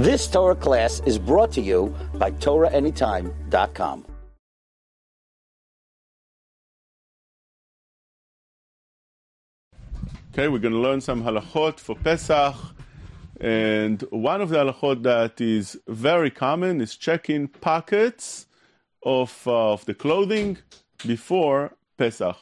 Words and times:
This 0.00 0.26
Torah 0.28 0.54
class 0.54 1.02
is 1.04 1.18
brought 1.18 1.52
to 1.52 1.60
you 1.60 1.94
by 2.14 2.30
TorahAnytime.com. 2.30 4.06
Okay, 10.32 10.48
we're 10.48 10.58
going 10.58 10.72
to 10.72 10.78
learn 10.80 11.02
some 11.02 11.22
halachot 11.22 11.78
for 11.78 11.94
Pesach. 11.96 12.54
And 13.42 14.00
one 14.08 14.40
of 14.40 14.48
the 14.48 14.64
halachot 14.64 15.02
that 15.02 15.38
is 15.38 15.78
very 15.86 16.30
common 16.30 16.80
is 16.80 16.96
checking 16.96 17.48
pockets 17.48 18.46
of, 19.02 19.42
uh, 19.46 19.74
of 19.74 19.84
the 19.84 19.92
clothing 19.92 20.56
before 21.06 21.76
Pesach. 21.98 22.38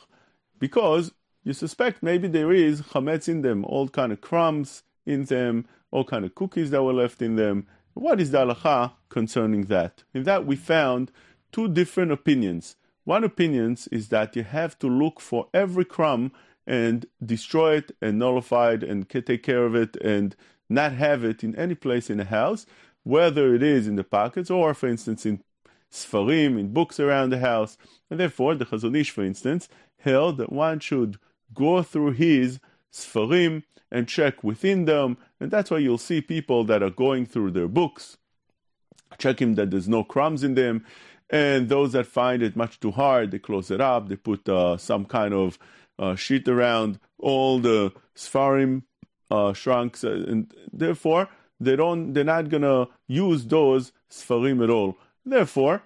Because 0.60 1.10
you 1.42 1.54
suspect 1.54 2.04
maybe 2.04 2.28
there 2.28 2.52
is 2.52 2.82
chametz 2.82 3.28
in 3.28 3.42
them, 3.42 3.64
all 3.64 3.88
kind 3.88 4.12
of 4.12 4.20
crumbs 4.20 4.84
in 5.04 5.24
them, 5.24 5.66
all 5.90 6.04
kind 6.04 6.24
of 6.24 6.34
cookies 6.34 6.70
that 6.70 6.82
were 6.82 6.92
left 6.92 7.22
in 7.22 7.36
them. 7.36 7.66
What 7.94 8.20
is 8.20 8.30
the 8.30 8.38
halacha 8.38 8.92
concerning 9.08 9.62
that? 9.66 10.04
In 10.14 10.24
that 10.24 10.46
we 10.46 10.56
found 10.56 11.10
two 11.52 11.68
different 11.68 12.12
opinions. 12.12 12.76
One 13.04 13.24
opinion 13.24 13.76
is 13.90 14.08
that 14.08 14.36
you 14.36 14.42
have 14.42 14.78
to 14.80 14.86
look 14.86 15.20
for 15.20 15.48
every 15.54 15.84
crumb 15.84 16.32
and 16.66 17.06
destroy 17.24 17.76
it 17.76 17.92
and 18.02 18.18
nullify 18.18 18.72
it 18.72 18.82
and 18.82 19.08
take 19.08 19.42
care 19.42 19.64
of 19.64 19.74
it 19.74 19.96
and 19.96 20.36
not 20.68 20.92
have 20.92 21.24
it 21.24 21.42
in 21.42 21.56
any 21.56 21.74
place 21.74 22.10
in 22.10 22.18
the 22.18 22.26
house, 22.26 22.66
whether 23.04 23.54
it 23.54 23.62
is 23.62 23.88
in 23.88 23.96
the 23.96 24.04
pockets 24.04 24.50
or, 24.50 24.74
for 24.74 24.86
instance, 24.86 25.24
in 25.24 25.42
sfarim, 25.90 26.58
in 26.60 26.74
books 26.74 27.00
around 27.00 27.30
the 27.30 27.38
house. 27.38 27.78
And 28.10 28.20
therefore, 28.20 28.54
the 28.54 28.66
Chazon 28.66 28.94
Ish, 28.94 29.10
for 29.10 29.24
instance, 29.24 29.70
held 30.00 30.36
that 30.36 30.52
one 30.52 30.80
should 30.80 31.18
go 31.54 31.82
through 31.82 32.12
his 32.12 32.60
sfarim 32.92 33.62
and 33.90 34.08
check 34.08 34.44
within 34.44 34.84
them. 34.84 35.16
And 35.40 35.50
that's 35.50 35.70
why 35.70 35.78
you'll 35.78 35.98
see 35.98 36.20
people 36.20 36.64
that 36.64 36.82
are 36.82 36.90
going 36.90 37.26
through 37.26 37.52
their 37.52 37.68
books, 37.68 38.18
checking 39.18 39.54
that 39.54 39.70
there's 39.70 39.88
no 39.88 40.04
crumbs 40.04 40.44
in 40.44 40.54
them. 40.54 40.84
And 41.30 41.68
those 41.68 41.92
that 41.92 42.06
find 42.06 42.42
it 42.42 42.56
much 42.56 42.80
too 42.80 42.90
hard, 42.90 43.30
they 43.30 43.38
close 43.38 43.70
it 43.70 43.80
up, 43.80 44.08
they 44.08 44.16
put 44.16 44.48
uh, 44.48 44.76
some 44.76 45.04
kind 45.04 45.34
of 45.34 45.58
uh, 45.98 46.14
sheet 46.14 46.48
around 46.48 46.98
all 47.18 47.58
the 47.58 47.92
Sfarim 48.16 48.82
uh, 49.30 49.52
shrunks, 49.52 50.04
uh, 50.04 50.30
and 50.30 50.54
therefore 50.72 51.28
they 51.60 51.76
don't, 51.76 52.12
they're 52.14 52.24
not 52.24 52.48
gonna 52.48 52.86
use 53.06 53.44
those 53.46 53.92
Sfarim 54.10 54.62
at 54.62 54.70
all. 54.70 54.96
Therefore, 55.24 55.82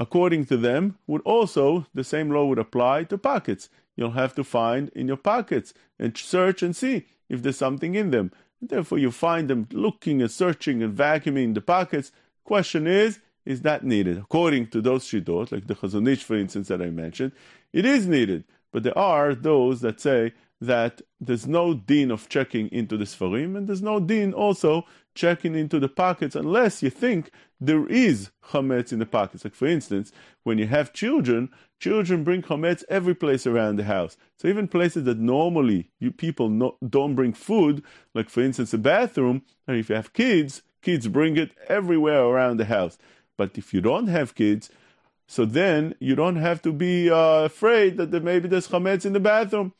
according 0.00 0.46
to 0.46 0.56
them, 0.56 0.96
would 1.06 1.20
also 1.22 1.86
the 1.92 2.02
same 2.02 2.30
law 2.30 2.46
would 2.46 2.58
apply 2.58 3.04
to 3.04 3.18
pockets. 3.18 3.68
You'll 3.96 4.12
have 4.12 4.34
to 4.36 4.42
find 4.42 4.88
in 4.96 5.06
your 5.06 5.18
pockets 5.18 5.74
and 5.98 6.16
search 6.16 6.62
and 6.62 6.74
see 6.74 7.04
if 7.28 7.42
there's 7.42 7.58
something 7.58 7.94
in 7.94 8.10
them. 8.10 8.32
And 8.60 8.70
Therefore, 8.70 8.98
you 8.98 9.10
find 9.10 9.48
them 9.48 9.68
looking 9.72 10.22
and 10.22 10.30
searching 10.30 10.82
and 10.82 10.96
vacuuming 10.96 11.52
the 11.52 11.60
pockets. 11.60 12.12
Question 12.44 12.86
is, 12.86 13.20
is 13.44 13.60
that 13.60 13.84
needed? 13.84 14.16
According 14.16 14.68
to 14.68 14.80
those 14.80 15.04
shitot, 15.04 15.52
like 15.52 15.66
the 15.66 15.74
Chazon 15.74 16.08
Ish, 16.08 16.24
for 16.24 16.36
instance, 16.36 16.68
that 16.68 16.80
I 16.80 16.88
mentioned, 16.88 17.32
it 17.74 17.84
is 17.84 18.06
needed. 18.06 18.44
But 18.72 18.84
there 18.84 18.96
are 18.98 19.34
those 19.34 19.82
that 19.82 20.00
say 20.00 20.32
that 20.62 21.02
there's 21.20 21.46
no 21.46 21.74
din 21.74 22.10
of 22.10 22.28
checking 22.28 22.68
into 22.68 22.96
the 22.96 23.04
Sfarim, 23.04 23.56
and 23.56 23.66
there's 23.66 23.82
no 23.82 24.00
din 24.00 24.32
also 24.32 24.86
checking 25.14 25.54
into 25.54 25.78
the 25.78 25.88
pockets 25.88 26.34
unless 26.36 26.82
you 26.82 26.90
think 26.90 27.30
there 27.60 27.86
is 27.86 28.30
chametz 28.50 28.92
in 28.92 28.98
the 28.98 29.06
pockets. 29.06 29.44
Like 29.44 29.54
for 29.54 29.66
instance, 29.66 30.12
when 30.44 30.58
you 30.58 30.66
have 30.66 30.92
children, 30.92 31.50
children 31.78 32.24
bring 32.24 32.42
chametz 32.42 32.84
every 32.88 33.14
place 33.14 33.46
around 33.46 33.76
the 33.76 33.84
house. 33.84 34.16
So 34.36 34.48
even 34.48 34.68
places 34.68 35.04
that 35.04 35.18
normally 35.18 35.90
you 35.98 36.10
people 36.10 36.48
no, 36.48 36.76
don't 36.86 37.14
bring 37.14 37.32
food, 37.32 37.82
like 38.14 38.30
for 38.30 38.40
instance 38.42 38.72
a 38.72 38.78
bathroom, 38.78 39.42
and 39.66 39.76
if 39.76 39.88
you 39.88 39.96
have 39.96 40.12
kids, 40.12 40.62
kids 40.82 41.08
bring 41.08 41.36
it 41.36 41.52
everywhere 41.68 42.22
around 42.22 42.56
the 42.58 42.64
house. 42.66 42.98
But 43.36 43.56
if 43.56 43.74
you 43.74 43.80
don't 43.80 44.08
have 44.08 44.34
kids, 44.34 44.70
so 45.26 45.44
then 45.44 45.94
you 46.00 46.14
don't 46.16 46.36
have 46.36 46.60
to 46.62 46.72
be 46.72 47.10
uh, 47.10 47.44
afraid 47.44 47.96
that 47.98 48.10
there, 48.10 48.20
maybe 48.20 48.48
there's 48.48 48.68
chametz 48.68 49.04
in 49.06 49.12
the 49.12 49.20
bathroom. 49.20 49.72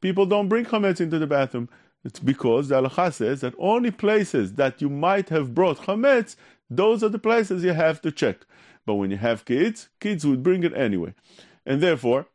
People 0.00 0.26
don't 0.26 0.48
bring 0.48 0.64
chametz 0.64 1.00
into 1.00 1.18
the 1.18 1.26
bathroom. 1.26 1.68
It's 2.04 2.20
because 2.20 2.68
the 2.68 2.80
halacha 2.80 3.12
says 3.12 3.40
that 3.40 3.54
only 3.58 3.90
places 3.90 4.54
that 4.54 4.80
you 4.80 4.88
might 4.88 5.28
have 5.30 5.54
brought 5.54 5.78
chametz, 5.78 6.36
those 6.70 7.02
are 7.02 7.08
the 7.08 7.18
places 7.18 7.64
you 7.64 7.72
have 7.72 8.00
to 8.02 8.12
check. 8.12 8.46
But 8.86 8.94
when 8.94 9.10
you 9.10 9.16
have 9.16 9.44
kids, 9.44 9.88
kids 10.00 10.26
would 10.26 10.42
bring 10.42 10.62
it 10.62 10.74
anyway. 10.74 11.14
And 11.66 11.82
therefore, 11.82 12.26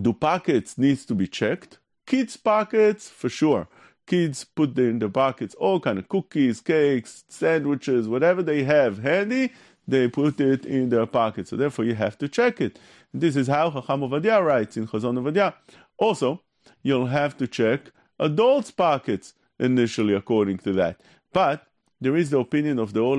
do 0.00 0.12
pockets 0.12 0.78
needs 0.78 1.04
to 1.06 1.14
be 1.14 1.26
checked? 1.26 1.78
Kids' 2.06 2.36
pockets, 2.36 3.08
for 3.08 3.28
sure. 3.28 3.68
Kids 4.06 4.44
put 4.44 4.78
in 4.78 4.98
the 4.98 5.08
pockets 5.08 5.54
all 5.56 5.80
kind 5.80 5.98
of 5.98 6.08
cookies, 6.08 6.60
cakes, 6.60 7.24
sandwiches, 7.28 8.08
whatever 8.08 8.42
they 8.42 8.62
have 8.62 9.02
handy, 9.02 9.52
they 9.86 10.08
put 10.08 10.40
it 10.40 10.64
in 10.64 10.90
their 10.90 11.06
pocket. 11.06 11.48
So 11.48 11.56
therefore, 11.56 11.84
you 11.84 11.94
have 11.94 12.16
to 12.18 12.28
check 12.28 12.60
it. 12.60 12.78
This 13.12 13.36
is 13.36 13.46
how 13.48 13.70
Chacham 13.70 14.02
Ovadia 14.02 14.44
writes 14.44 14.76
in 14.76 14.86
Chazon 14.86 15.18
Ovadia. 15.18 15.54
Also, 15.98 16.42
you'll 16.82 17.06
have 17.06 17.36
to 17.38 17.46
check 17.46 17.90
adults' 18.18 18.70
pockets 18.70 19.34
initially, 19.58 20.14
according 20.14 20.58
to 20.58 20.72
that. 20.74 21.00
But 21.32 21.66
there 22.00 22.16
is 22.16 22.30
the 22.30 22.38
opinion 22.38 22.78
of 22.78 22.92
the 22.92 23.00
Or 23.00 23.16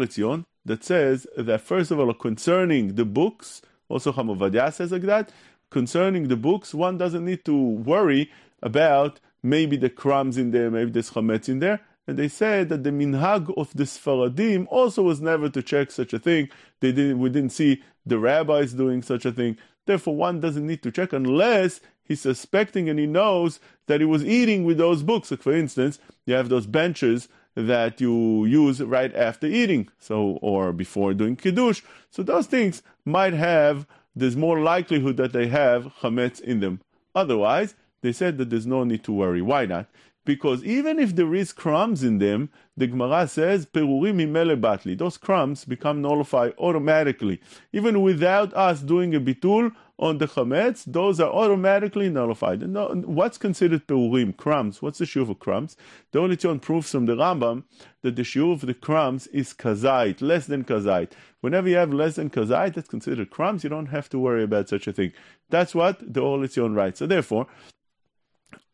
that 0.66 0.84
says 0.84 1.28
that 1.38 1.62
first 1.62 1.92
of 1.92 2.00
all, 2.00 2.14
concerning 2.14 2.96
the 2.96 3.06
books, 3.06 3.62
also 3.88 4.12
Chacham 4.12 4.28
Ovadia 4.28 4.72
says 4.74 4.92
like 4.92 5.04
that. 5.04 5.32
Concerning 5.70 6.28
the 6.28 6.36
books, 6.36 6.74
one 6.74 6.98
doesn't 6.98 7.26
need 7.26 7.46
to 7.46 7.56
worry 7.56 8.32
about 8.62 9.20
maybe 9.44 9.78
the 9.78 9.90
crumbs 9.90 10.38
in 10.38 10.52
there, 10.52 10.72
maybe 10.72 10.92
there's 10.92 11.12
chametz 11.12 11.48
in 11.48 11.60
there 11.60 11.82
and 12.10 12.18
they 12.18 12.28
said 12.28 12.70
that 12.70 12.84
the 12.84 12.90
minhag 12.90 13.54
of 13.56 13.72
the 13.76 13.84
Sfaradim 13.84 14.66
also 14.72 15.04
was 15.04 15.22
never 15.22 15.48
to 15.48 15.62
check 15.62 15.92
such 15.92 16.12
a 16.12 16.18
thing. 16.18 16.50
They 16.80 16.92
didn't, 16.92 17.20
we 17.20 17.30
didn't 17.30 17.52
see 17.52 17.84
the 18.04 18.18
rabbis 18.18 18.74
doing 18.74 19.04
such 19.04 19.26
a 19.26 19.32
thing. 19.32 19.58
Therefore, 19.90 20.16
one 20.16 20.40
doesn't 20.40 20.68
need 20.68 20.84
to 20.84 20.92
check 20.92 21.14
unless 21.14 21.82
he's 22.04 22.22
suspecting 22.22 22.90
and 22.90 23.00
he 23.00 23.08
knows 23.08 23.60
that 23.88 24.00
he 24.00 24.06
was 24.06 24.24
eating 24.24 24.64
with 24.64 24.78
those 24.78 25.02
books. 25.02 25.32
Like 25.32 25.42
for 25.42 25.52
instance, 25.52 25.98
you 26.28 26.36
have 26.36 26.48
those 26.48 26.68
benches 26.68 27.28
that 27.56 28.00
you 28.00 28.46
use 28.46 28.84
right 28.84 29.12
after 29.16 29.48
eating, 29.48 29.90
so 29.98 30.38
or 30.44 30.74
before 30.74 31.16
doing 31.16 31.36
kiddush. 31.36 31.82
So 32.12 32.22
those 32.22 32.46
things 32.46 32.84
might 33.04 33.34
have. 33.34 33.88
There's 34.16 34.36
more 34.38 34.60
likelihood 34.60 35.18
that 35.18 35.34
they 35.34 35.48
have 35.48 35.86
chametz 36.02 36.40
in 36.40 36.60
them. 36.60 36.82
Otherwise, 37.16 37.74
they 38.02 38.12
said 38.12 38.38
that 38.38 38.52
there's 38.52 38.68
no 38.68 38.84
need 38.84 39.04
to 39.06 39.12
worry. 39.12 39.42
Why 39.42 39.66
not? 39.66 39.88
Because 40.30 40.64
even 40.64 41.00
if 41.00 41.16
there 41.16 41.34
is 41.34 41.52
crumbs 41.52 42.04
in 42.04 42.20
them, 42.20 42.52
the 42.78 42.86
Gemara 42.86 43.28
says, 43.28 43.66
Perurim 43.66 44.20
batli. 44.62 44.96
Those 44.96 45.18
crumbs 45.18 45.66
become 45.66 46.04
nullified 46.04 46.54
automatically. 46.60 47.42
Even 47.74 48.04
without 48.04 48.54
us 48.54 48.82
doing 48.82 49.16
a 49.16 49.20
bitul 49.20 49.72
on 49.98 50.20
the 50.20 50.28
chametz, 50.28 50.84
those 50.86 51.20
are 51.20 51.32
automatically 51.32 52.10
nullified. 52.10 52.62
And 52.62 53.06
what's 53.08 53.40
considered 53.40 53.88
perurim? 53.88 54.38
Crumbs. 54.38 54.84
What's 54.84 55.00
the 55.00 55.06
shiur 55.06 55.28
of 55.28 55.40
crumbs? 55.40 55.76
The 56.12 56.20
only 56.20 56.38
one 56.44 56.60
proves 56.60 56.92
from 56.92 57.08
the 57.08 57.16
Rambam 57.16 57.64
that 58.04 58.16
the 58.16 58.22
shiur 58.22 58.54
of 58.54 58.62
the 58.62 58.76
crumbs 58.76 59.26
is 59.28 59.56
kazait, 59.56 60.22
less 60.22 60.46
than 60.46 60.64
kazait. 60.64 61.10
Whenever 61.42 61.68
you 61.68 61.78
have 61.78 61.92
less 61.92 62.18
than 62.18 62.30
kazait, 62.30 62.76
that's 62.76 62.88
considered 62.88 63.32
crumbs. 63.32 63.64
You 63.64 63.72
don't 63.72 63.88
have 63.88 64.10
to 64.10 64.20
worry 64.20 64.44
about 64.44 64.70
such 64.70 64.86
a 64.86 64.94
thing. 64.94 65.12
That's 65.50 65.74
what 65.74 66.14
the 66.14 66.22
Or 66.22 66.38
Letzion 66.38 66.76
writes. 66.76 67.00
So 67.00 67.08
therefore, 67.08 67.48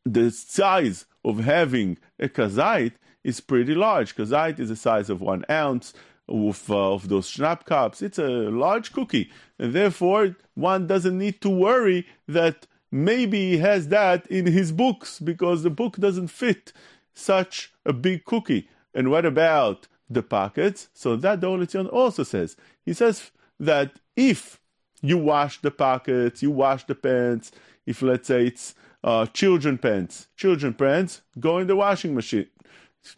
the 0.05 0.31
size 0.31 1.05
of 1.23 1.39
having 1.39 1.97
a 2.19 2.29
kazait 2.29 2.93
is 3.23 3.39
pretty 3.39 3.73
large. 3.73 4.15
Kazait 4.15 4.59
is 4.59 4.69
the 4.69 4.75
size 4.75 5.09
of 5.09 5.21
one 5.21 5.43
ounce 5.49 5.93
of, 6.29 6.69
uh, 6.69 6.93
of 6.93 7.09
those 7.09 7.29
schnapp 7.29 7.65
cups. 7.65 8.01
It's 8.01 8.19
a 8.19 8.27
large 8.27 8.93
cookie, 8.93 9.31
and 9.59 9.73
therefore 9.73 10.35
one 10.53 10.87
doesn't 10.87 11.17
need 11.17 11.41
to 11.41 11.49
worry 11.49 12.07
that 12.27 12.67
maybe 12.91 13.51
he 13.51 13.57
has 13.57 13.89
that 13.89 14.25
in 14.27 14.45
his 14.45 14.71
books 14.71 15.19
because 15.19 15.63
the 15.63 15.69
book 15.69 15.97
doesn't 15.97 16.27
fit 16.27 16.71
such 17.13 17.73
a 17.85 17.93
big 17.93 18.25
cookie. 18.25 18.69
And 18.93 19.09
what 19.09 19.25
about 19.25 19.87
the 20.09 20.23
pockets? 20.23 20.89
So 20.93 21.15
that 21.17 21.41
the 21.41 21.89
also 21.91 22.23
says. 22.23 22.55
He 22.85 22.93
says 22.93 23.31
that 23.59 23.99
if 24.15 24.59
you 25.01 25.17
wash 25.17 25.61
the 25.61 25.71
pockets, 25.71 26.41
you 26.41 26.51
wash 26.51 26.85
the 26.85 26.95
pants, 26.95 27.51
if 27.85 28.01
let's 28.01 28.27
say 28.27 28.47
it's 28.47 28.75
uh, 29.05 29.27
children 29.27 29.77
pants. 29.77 30.27
Children 30.35 30.73
pants 30.73 31.21
go 31.39 31.59
in 31.59 31.67
the 31.67 31.75
washing 31.75 32.15
machine. 32.15 32.47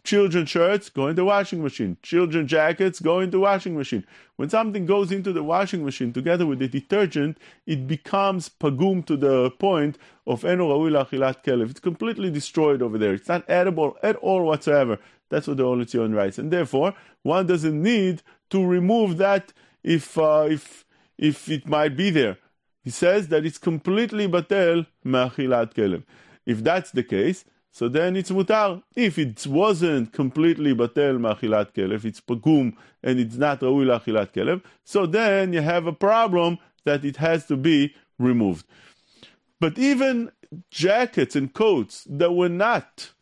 Children 0.04 0.44
shirts 0.44 0.90
go 0.90 1.06
in 1.06 1.16
the 1.16 1.24
washing 1.24 1.62
machine. 1.62 1.96
Children 2.02 2.46
jackets 2.46 3.00
go 3.00 3.20
in 3.20 3.30
the 3.30 3.40
washing 3.40 3.74
machine. 3.74 4.04
When 4.36 4.50
something 4.50 4.84
goes 4.84 5.10
into 5.10 5.32
the 5.32 5.42
washing 5.42 5.82
machine 5.82 6.12
together 6.12 6.44
with 6.44 6.58
the 6.58 6.68
detergent, 6.68 7.38
it 7.66 7.86
becomes 7.86 8.50
pagum 8.50 9.02
to 9.06 9.16
the 9.16 9.50
point 9.52 9.96
of 10.26 10.44
enu 10.44 10.64
achilat 10.64 11.42
kelev. 11.42 11.70
It's 11.70 11.80
completely 11.80 12.30
destroyed 12.30 12.82
over 12.82 12.98
there. 12.98 13.14
It's 13.14 13.28
not 13.28 13.48
edible 13.48 13.96
at 14.02 14.16
all 14.16 14.42
whatsoever. 14.42 14.98
That's 15.30 15.46
what 15.46 15.56
the 15.56 15.64
Or 15.64 15.76
Letzion 15.76 16.14
writes, 16.14 16.38
and 16.38 16.50
therefore 16.50 16.92
one 17.22 17.46
doesn't 17.46 17.82
need 17.82 18.22
to 18.50 18.64
remove 18.64 19.16
that 19.16 19.54
if 19.82 20.18
uh, 20.18 20.48
if 20.50 20.84
if 21.16 21.48
it 21.48 21.66
might 21.66 21.96
be 21.96 22.10
there 22.10 22.36
he 22.82 22.90
says 22.90 23.28
that 23.28 23.44
it's 23.44 23.58
completely 23.58 24.28
batel 24.28 24.86
ma'achilat 25.04 25.74
kelev. 25.74 26.04
If 26.46 26.62
that's 26.64 26.90
the 26.90 27.02
case, 27.02 27.44
so 27.70 27.88
then 27.88 28.16
it's 28.16 28.30
mutar. 28.30 28.82
If 28.96 29.18
it 29.18 29.46
wasn't 29.46 30.12
completely 30.12 30.74
batel 30.74 31.18
ma'achilat 31.18 31.74
kelev, 31.74 32.04
it's 32.04 32.20
pagum 32.20 32.74
and 33.02 33.20
it's 33.20 33.36
not 33.36 33.60
raui 33.60 33.84
la'achilat 33.84 34.32
kelev, 34.32 34.62
so 34.84 35.06
then 35.06 35.52
you 35.52 35.60
have 35.60 35.86
a 35.86 35.92
problem 35.92 36.58
that 36.84 37.04
it 37.04 37.16
has 37.16 37.46
to 37.46 37.56
be 37.56 37.94
removed. 38.18 38.66
But 39.60 39.78
even 39.78 40.30
jackets 40.70 41.36
and 41.36 41.52
coats 41.52 42.06
that 42.08 42.32
were 42.32 42.48
not 42.48 43.12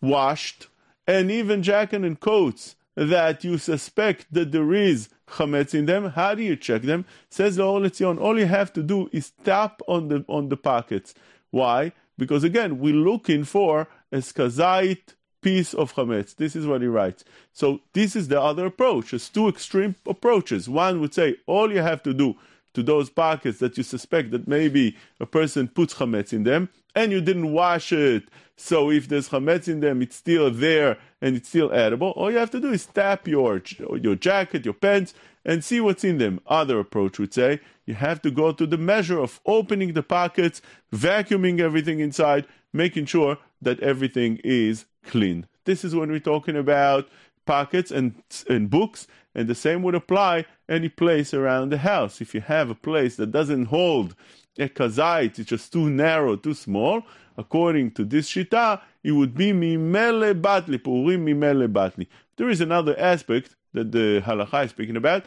washed, 0.00 0.68
and 1.06 1.30
even 1.30 1.62
jacket 1.62 2.02
and 2.02 2.18
coats 2.18 2.74
that 2.96 3.44
you 3.44 3.58
suspect 3.58 4.26
that 4.32 4.52
there 4.52 4.72
is 4.72 5.08
chametz 5.28 5.74
in 5.74 5.86
them, 5.86 6.10
how 6.10 6.34
do 6.34 6.42
you 6.42 6.56
check 6.56 6.82
them? 6.82 7.04
Says 7.28 7.56
the 7.56 7.64
Letzion, 7.64 8.20
all 8.20 8.38
you 8.38 8.46
have 8.46 8.72
to 8.72 8.82
do 8.82 9.08
is 9.12 9.30
tap 9.44 9.80
on 9.86 10.08
the 10.08 10.24
on 10.28 10.48
the 10.48 10.56
pockets. 10.56 11.14
Why? 11.50 11.92
Because 12.18 12.42
again, 12.42 12.78
we're 12.78 12.94
looking 12.94 13.44
for 13.44 13.88
a 14.10 14.18
skazait 14.18 15.14
piece 15.42 15.74
of 15.74 15.94
chametz. 15.94 16.34
This 16.34 16.56
is 16.56 16.66
what 16.66 16.80
he 16.80 16.88
writes. 16.88 17.24
So 17.52 17.80
this 17.92 18.16
is 18.16 18.28
the 18.28 18.40
other 18.40 18.66
approach. 18.66 19.10
There's 19.10 19.28
two 19.28 19.48
extreme 19.48 19.94
approaches. 20.06 20.68
One 20.68 21.00
would 21.00 21.14
say 21.14 21.36
all 21.46 21.70
you 21.70 21.82
have 21.82 22.02
to 22.04 22.14
do 22.14 22.36
to 22.74 22.82
those 22.82 23.10
pockets 23.10 23.58
that 23.58 23.76
you 23.76 23.82
suspect 23.82 24.30
that 24.32 24.48
maybe 24.48 24.96
a 25.20 25.26
person 25.26 25.68
puts 25.68 25.94
chametz 25.94 26.32
in 26.32 26.44
them 26.44 26.68
and 26.94 27.12
you 27.12 27.20
didn't 27.20 27.52
wash 27.52 27.92
it. 27.92 28.24
So 28.56 28.90
if 28.90 29.08
there's 29.08 29.28
chametz 29.28 29.68
in 29.68 29.80
them, 29.80 30.02
it's 30.02 30.16
still 30.16 30.50
there 30.50 30.98
and 31.26 31.36
it's 31.36 31.48
still 31.48 31.72
edible. 31.72 32.10
All 32.10 32.30
you 32.30 32.38
have 32.38 32.52
to 32.52 32.60
do 32.60 32.70
is 32.70 32.86
tap 32.86 33.26
your 33.26 33.60
your 34.06 34.14
jacket, 34.14 34.64
your 34.64 34.74
pants, 34.74 35.12
and 35.44 35.64
see 35.64 35.80
what's 35.80 36.04
in 36.04 36.18
them. 36.18 36.40
Other 36.46 36.78
approach 36.78 37.18
would 37.18 37.34
say 37.34 37.60
you 37.84 37.94
have 37.94 38.22
to 38.22 38.30
go 38.30 38.52
to 38.52 38.64
the 38.64 38.78
measure 38.78 39.18
of 39.18 39.40
opening 39.44 39.92
the 39.92 40.04
pockets, 40.04 40.62
vacuuming 40.94 41.58
everything 41.58 41.98
inside, 41.98 42.46
making 42.72 43.06
sure 43.06 43.38
that 43.60 43.80
everything 43.80 44.38
is 44.44 44.84
clean. 45.02 45.46
This 45.64 45.84
is 45.84 45.96
when 45.96 46.10
we're 46.10 46.20
talking 46.20 46.56
about 46.56 47.08
pockets 47.44 47.90
and 47.90 48.22
and 48.48 48.70
books, 48.70 49.08
and 49.34 49.48
the 49.48 49.54
same 49.56 49.82
would 49.82 49.96
apply 49.96 50.44
any 50.68 50.88
place 50.88 51.34
around 51.34 51.70
the 51.70 51.78
house. 51.78 52.20
If 52.20 52.34
you 52.36 52.40
have 52.42 52.70
a 52.70 52.82
place 52.88 53.16
that 53.16 53.32
doesn't 53.32 53.66
hold 53.66 54.14
a 54.58 54.68
kazait, 54.68 55.40
it's 55.40 55.50
just 55.50 55.72
too 55.72 55.90
narrow, 55.90 56.36
too 56.36 56.54
small, 56.54 57.02
according 57.36 57.92
to 57.92 58.04
this 58.04 58.30
shita, 58.30 58.80
it 59.02 59.12
would 59.12 59.34
be 59.34 59.52
mimele 59.52 60.40
batli, 60.40 60.78
perurim 60.78 61.24
mimele 61.24 61.68
batli. 61.68 62.06
There 62.36 62.48
is 62.48 62.60
another 62.60 62.98
aspect 62.98 63.56
that 63.72 63.92
the 63.92 64.22
halacha 64.24 64.64
is 64.64 64.70
speaking 64.70 64.96
about, 64.96 65.26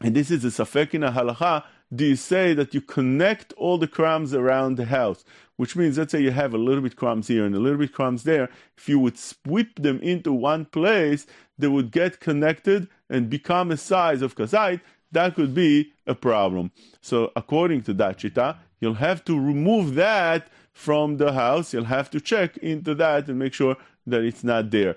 and 0.00 0.14
this 0.14 0.30
is 0.30 0.44
a 0.44 0.48
safek 0.48 0.94
in 0.94 1.04
a 1.04 1.12
halacha. 1.12 1.64
Do 1.94 2.06
you 2.06 2.16
say 2.16 2.54
that 2.54 2.72
you 2.72 2.80
connect 2.80 3.52
all 3.54 3.76
the 3.76 3.86
crumbs 3.86 4.32
around 4.34 4.76
the 4.76 4.86
house? 4.86 5.24
Which 5.56 5.76
means, 5.76 5.98
let's 5.98 6.10
say 6.10 6.22
you 6.22 6.30
have 6.30 6.54
a 6.54 6.58
little 6.58 6.82
bit 6.82 6.96
crumbs 6.96 7.28
here 7.28 7.44
and 7.44 7.54
a 7.54 7.60
little 7.60 7.78
bit 7.78 7.92
crumbs 7.92 8.22
there. 8.22 8.48
If 8.78 8.88
you 8.88 8.98
would 8.98 9.18
sweep 9.18 9.80
them 9.82 10.00
into 10.00 10.32
one 10.32 10.64
place, 10.64 11.26
they 11.58 11.68
would 11.68 11.90
get 11.92 12.18
connected 12.18 12.88
and 13.10 13.28
become 13.28 13.70
a 13.70 13.76
size 13.76 14.22
of 14.22 14.34
kazait. 14.34 14.80
That 15.12 15.34
could 15.34 15.54
be 15.54 15.92
a 16.06 16.14
problem. 16.14 16.72
So, 17.02 17.30
according 17.36 17.82
to 17.82 17.94
that 17.94 18.18
shita, 18.18 18.56
you'll 18.80 18.94
have 18.94 19.24
to 19.26 19.38
remove 19.38 19.94
that 19.94 20.48
from 20.72 21.18
the 21.18 21.32
house. 21.32 21.72
You'll 21.72 21.84
have 21.84 22.10
to 22.10 22.20
check 22.20 22.56
into 22.58 22.94
that 22.96 23.28
and 23.28 23.38
make 23.38 23.54
sure 23.54 23.76
that 24.06 24.22
it's 24.22 24.44
not 24.44 24.70
there. 24.70 24.96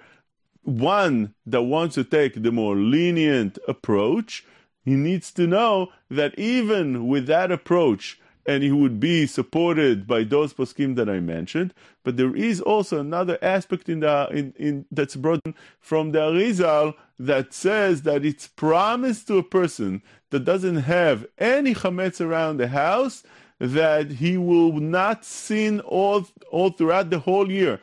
One 0.63 1.33
that 1.45 1.63
wants 1.63 1.95
to 1.95 2.03
take 2.03 2.41
the 2.41 2.51
more 2.51 2.75
lenient 2.75 3.59
approach, 3.67 4.43
he 4.83 4.95
needs 4.95 5.31
to 5.33 5.47
know 5.47 5.89
that 6.09 6.37
even 6.39 7.07
with 7.07 7.27
that 7.27 7.51
approach, 7.51 8.19
and 8.47 8.63
he 8.63 8.71
would 8.71 8.99
be 8.99 9.25
supported 9.25 10.05
by 10.05 10.23
those 10.23 10.53
poskim 10.53 10.95
that 10.95 11.09
I 11.09 11.19
mentioned. 11.19 11.73
But 12.03 12.17
there 12.17 12.35
is 12.35 12.61
also 12.61 12.99
another 12.99 13.39
aspect 13.41 13.89
in 13.89 14.01
the 14.01 14.27
in, 14.31 14.53
in 14.57 14.85
that's 14.91 15.15
brought 15.15 15.41
from 15.79 16.11
the 16.11 16.19
Arizal 16.19 16.93
that 17.17 17.53
says 17.53 18.03
that 18.03 18.23
it's 18.23 18.47
promised 18.47 19.27
to 19.27 19.37
a 19.37 19.43
person 19.43 20.03
that 20.29 20.45
doesn't 20.45 20.77
have 20.77 21.25
any 21.37 21.73
chametz 21.73 22.23
around 22.23 22.57
the 22.57 22.67
house 22.67 23.23
that 23.59 24.11
he 24.11 24.37
will 24.37 24.73
not 24.73 25.25
sin 25.25 25.79
all, 25.81 26.27
all 26.51 26.69
throughout 26.71 27.09
the 27.09 27.19
whole 27.19 27.51
year. 27.51 27.79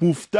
It's 0.00 0.34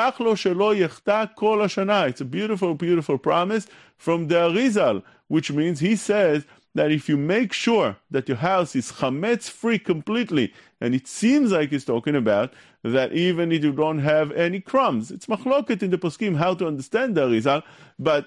a 2.20 2.25
beautiful, 2.25 2.75
beautiful 2.75 3.19
promise 3.19 3.67
from 3.97 4.29
the 4.29 4.35
Arizal, 4.37 5.03
which 5.26 5.50
means 5.50 5.81
he 5.81 5.97
says 5.97 6.44
that 6.75 6.93
if 6.93 7.09
you 7.09 7.17
make 7.17 7.53
sure 7.53 7.97
that 8.11 8.29
your 8.29 8.37
house 8.37 8.76
is 8.76 8.93
chametz 8.93 9.50
free 9.50 9.79
completely, 9.79 10.53
and 10.81 10.94
it 10.94 11.09
seems 11.09 11.50
like 11.50 11.70
he's 11.70 11.85
talking 11.85 12.15
about 12.15 12.53
that 12.85 13.12
even 13.12 13.50
if 13.50 13.65
you 13.65 13.73
don't 13.73 13.99
have 13.99 14.31
any 14.32 14.61
crumbs, 14.61 15.11
it's 15.11 15.26
machloket 15.26 15.82
in 15.82 15.91
the 15.91 15.99
poskim 15.99 16.37
how 16.37 16.55
to 16.55 16.67
understand 16.67 17.17
the 17.17 17.23
Arizal, 17.23 17.65
but 17.99 18.26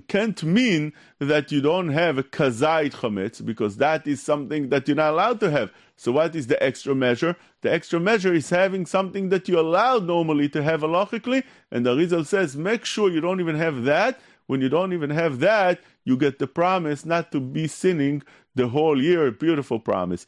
can't 0.00 0.42
mean 0.42 0.92
that 1.18 1.52
you 1.52 1.60
don't 1.60 1.90
have 1.90 2.18
a 2.18 2.22
kazait 2.22 2.92
chametz 2.92 3.44
because 3.44 3.76
that 3.76 4.06
is 4.06 4.22
something 4.22 4.68
that 4.70 4.86
you're 4.88 4.96
not 4.96 5.12
allowed 5.12 5.40
to 5.40 5.50
have. 5.50 5.72
So 5.96 6.12
what 6.12 6.34
is 6.34 6.46
the 6.46 6.62
extra 6.62 6.94
measure? 6.94 7.36
The 7.62 7.72
extra 7.72 7.98
measure 8.00 8.34
is 8.34 8.50
having 8.50 8.86
something 8.86 9.28
that 9.30 9.48
you're 9.48 9.60
allowed 9.60 10.04
normally 10.04 10.48
to 10.50 10.62
have 10.62 10.82
halachically, 10.82 11.44
and 11.70 11.86
the 11.86 11.94
Arizal 11.94 12.26
says 12.26 12.56
make 12.56 12.84
sure 12.84 13.10
you 13.10 13.20
don't 13.20 13.40
even 13.40 13.56
have 13.56 13.84
that. 13.84 14.20
When 14.46 14.60
you 14.60 14.68
don't 14.68 14.92
even 14.92 15.10
have 15.10 15.40
that, 15.40 15.80
you 16.04 16.16
get 16.16 16.38
the 16.38 16.46
promise 16.46 17.04
not 17.04 17.32
to 17.32 17.40
be 17.40 17.66
sinning 17.66 18.22
the 18.54 18.68
whole 18.68 19.02
year. 19.02 19.30
Beautiful 19.32 19.80
promise. 19.80 20.24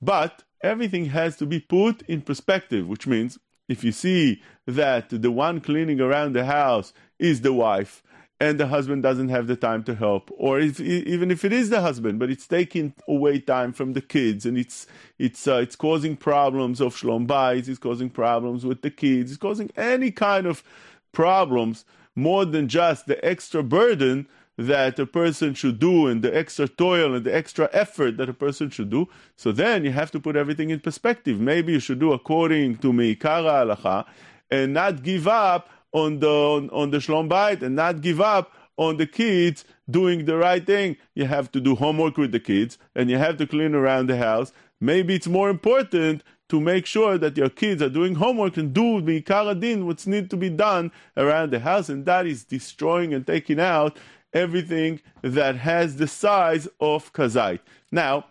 But 0.00 0.44
everything 0.62 1.06
has 1.06 1.36
to 1.36 1.46
be 1.46 1.60
put 1.60 2.02
in 2.02 2.22
perspective, 2.22 2.86
which 2.86 3.06
means 3.06 3.38
if 3.68 3.84
you 3.84 3.92
see 3.92 4.42
that 4.66 5.10
the 5.10 5.30
one 5.30 5.60
cleaning 5.60 6.00
around 6.00 6.32
the 6.32 6.44
house 6.46 6.92
is 7.18 7.42
the 7.42 7.52
wife, 7.52 8.02
and 8.40 8.58
the 8.58 8.68
husband 8.68 9.02
doesn't 9.02 9.28
have 9.28 9.46
the 9.46 9.54
time 9.54 9.84
to 9.84 9.94
help, 9.94 10.30
or 10.36 10.58
if, 10.58 10.80
even 10.80 11.30
if 11.30 11.44
it 11.44 11.52
is 11.52 11.68
the 11.68 11.82
husband, 11.82 12.18
but 12.18 12.30
it's 12.30 12.46
taking 12.46 12.94
away 13.06 13.38
time 13.38 13.72
from 13.72 13.92
the 13.92 14.00
kids, 14.00 14.46
and 14.46 14.56
it's 14.56 14.86
it's 15.18 15.46
uh, 15.46 15.56
it's 15.56 15.76
causing 15.76 16.16
problems 16.16 16.80
of 16.80 16.96
shlom 16.96 17.26
bayis, 17.26 17.68
it's 17.68 17.78
causing 17.78 18.08
problems 18.08 18.64
with 18.64 18.80
the 18.80 18.90
kids, 18.90 19.30
it's 19.30 19.38
causing 19.38 19.70
any 19.76 20.10
kind 20.10 20.46
of 20.46 20.64
problems 21.12 21.84
more 22.16 22.44
than 22.44 22.66
just 22.66 23.06
the 23.06 23.22
extra 23.24 23.62
burden 23.62 24.26
that 24.56 24.98
a 24.98 25.06
person 25.06 25.54
should 25.54 25.78
do 25.78 26.06
and 26.06 26.22
the 26.22 26.36
extra 26.36 26.68
toil 26.68 27.14
and 27.14 27.24
the 27.24 27.34
extra 27.34 27.68
effort 27.72 28.16
that 28.18 28.28
a 28.28 28.34
person 28.34 28.68
should 28.68 28.90
do. 28.90 29.08
So 29.36 29.52
then 29.52 29.84
you 29.84 29.92
have 29.92 30.10
to 30.10 30.20
put 30.20 30.36
everything 30.36 30.68
in 30.68 30.80
perspective. 30.80 31.40
Maybe 31.40 31.72
you 31.72 31.80
should 31.80 31.98
do 31.98 32.12
according 32.12 32.76
to 32.78 32.92
Meikara 32.92 33.76
Halacha 33.76 34.04
and 34.50 34.74
not 34.74 35.02
give 35.02 35.26
up 35.26 35.70
on 35.92 36.20
the 36.20 36.28
on, 36.28 36.70
on 36.70 36.90
the 36.90 36.98
shlom 36.98 37.28
bayit 37.28 37.62
and 37.62 37.76
not 37.76 38.00
give 38.00 38.20
up 38.20 38.52
on 38.76 38.96
the 38.96 39.06
kids 39.06 39.64
doing 39.90 40.24
the 40.24 40.36
right 40.36 40.64
thing. 40.66 40.96
You 41.14 41.26
have 41.26 41.52
to 41.52 41.60
do 41.60 41.74
homework 41.74 42.16
with 42.16 42.32
the 42.32 42.40
kids 42.40 42.78
and 42.94 43.10
you 43.10 43.18
have 43.18 43.36
to 43.38 43.46
clean 43.46 43.74
around 43.74 44.08
the 44.08 44.16
house. 44.16 44.52
Maybe 44.80 45.14
it's 45.14 45.26
more 45.26 45.50
important 45.50 46.22
to 46.48 46.60
make 46.60 46.86
sure 46.86 47.16
that 47.18 47.36
your 47.36 47.48
kids 47.48 47.80
are 47.82 47.88
doing 47.88 48.16
homework 48.16 48.56
and 48.56 48.72
do 48.72 49.00
the 49.00 49.22
karadin, 49.22 49.84
what's 49.84 50.06
need 50.06 50.30
to 50.30 50.36
be 50.36 50.50
done 50.50 50.90
around 51.16 51.52
the 51.52 51.60
house, 51.60 51.88
and 51.88 52.04
that 52.06 52.26
is 52.26 52.44
destroying 52.44 53.14
and 53.14 53.26
taking 53.26 53.60
out 53.60 53.98
everything 54.32 55.00
that 55.22 55.56
has 55.56 55.96
the 55.96 56.08
size 56.08 56.66
of 56.80 57.12
kazait. 57.12 57.60
Now, 57.92 58.26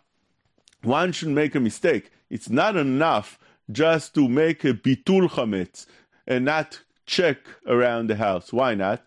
one 0.84 1.12
should 1.12 1.30
make 1.30 1.56
a 1.56 1.60
mistake. 1.60 2.12
It's 2.30 2.50
not 2.50 2.76
enough 2.76 3.40
just 3.72 4.14
to 4.16 4.28
make 4.28 4.64
a 4.64 4.74
bitul 4.74 5.30
chametz 5.30 5.86
and 6.28 6.46
not 6.46 6.82
check 7.10 7.38
around 7.66 8.08
the 8.08 8.16
house. 8.16 8.54
Why 8.54 8.76
not? 8.76 9.00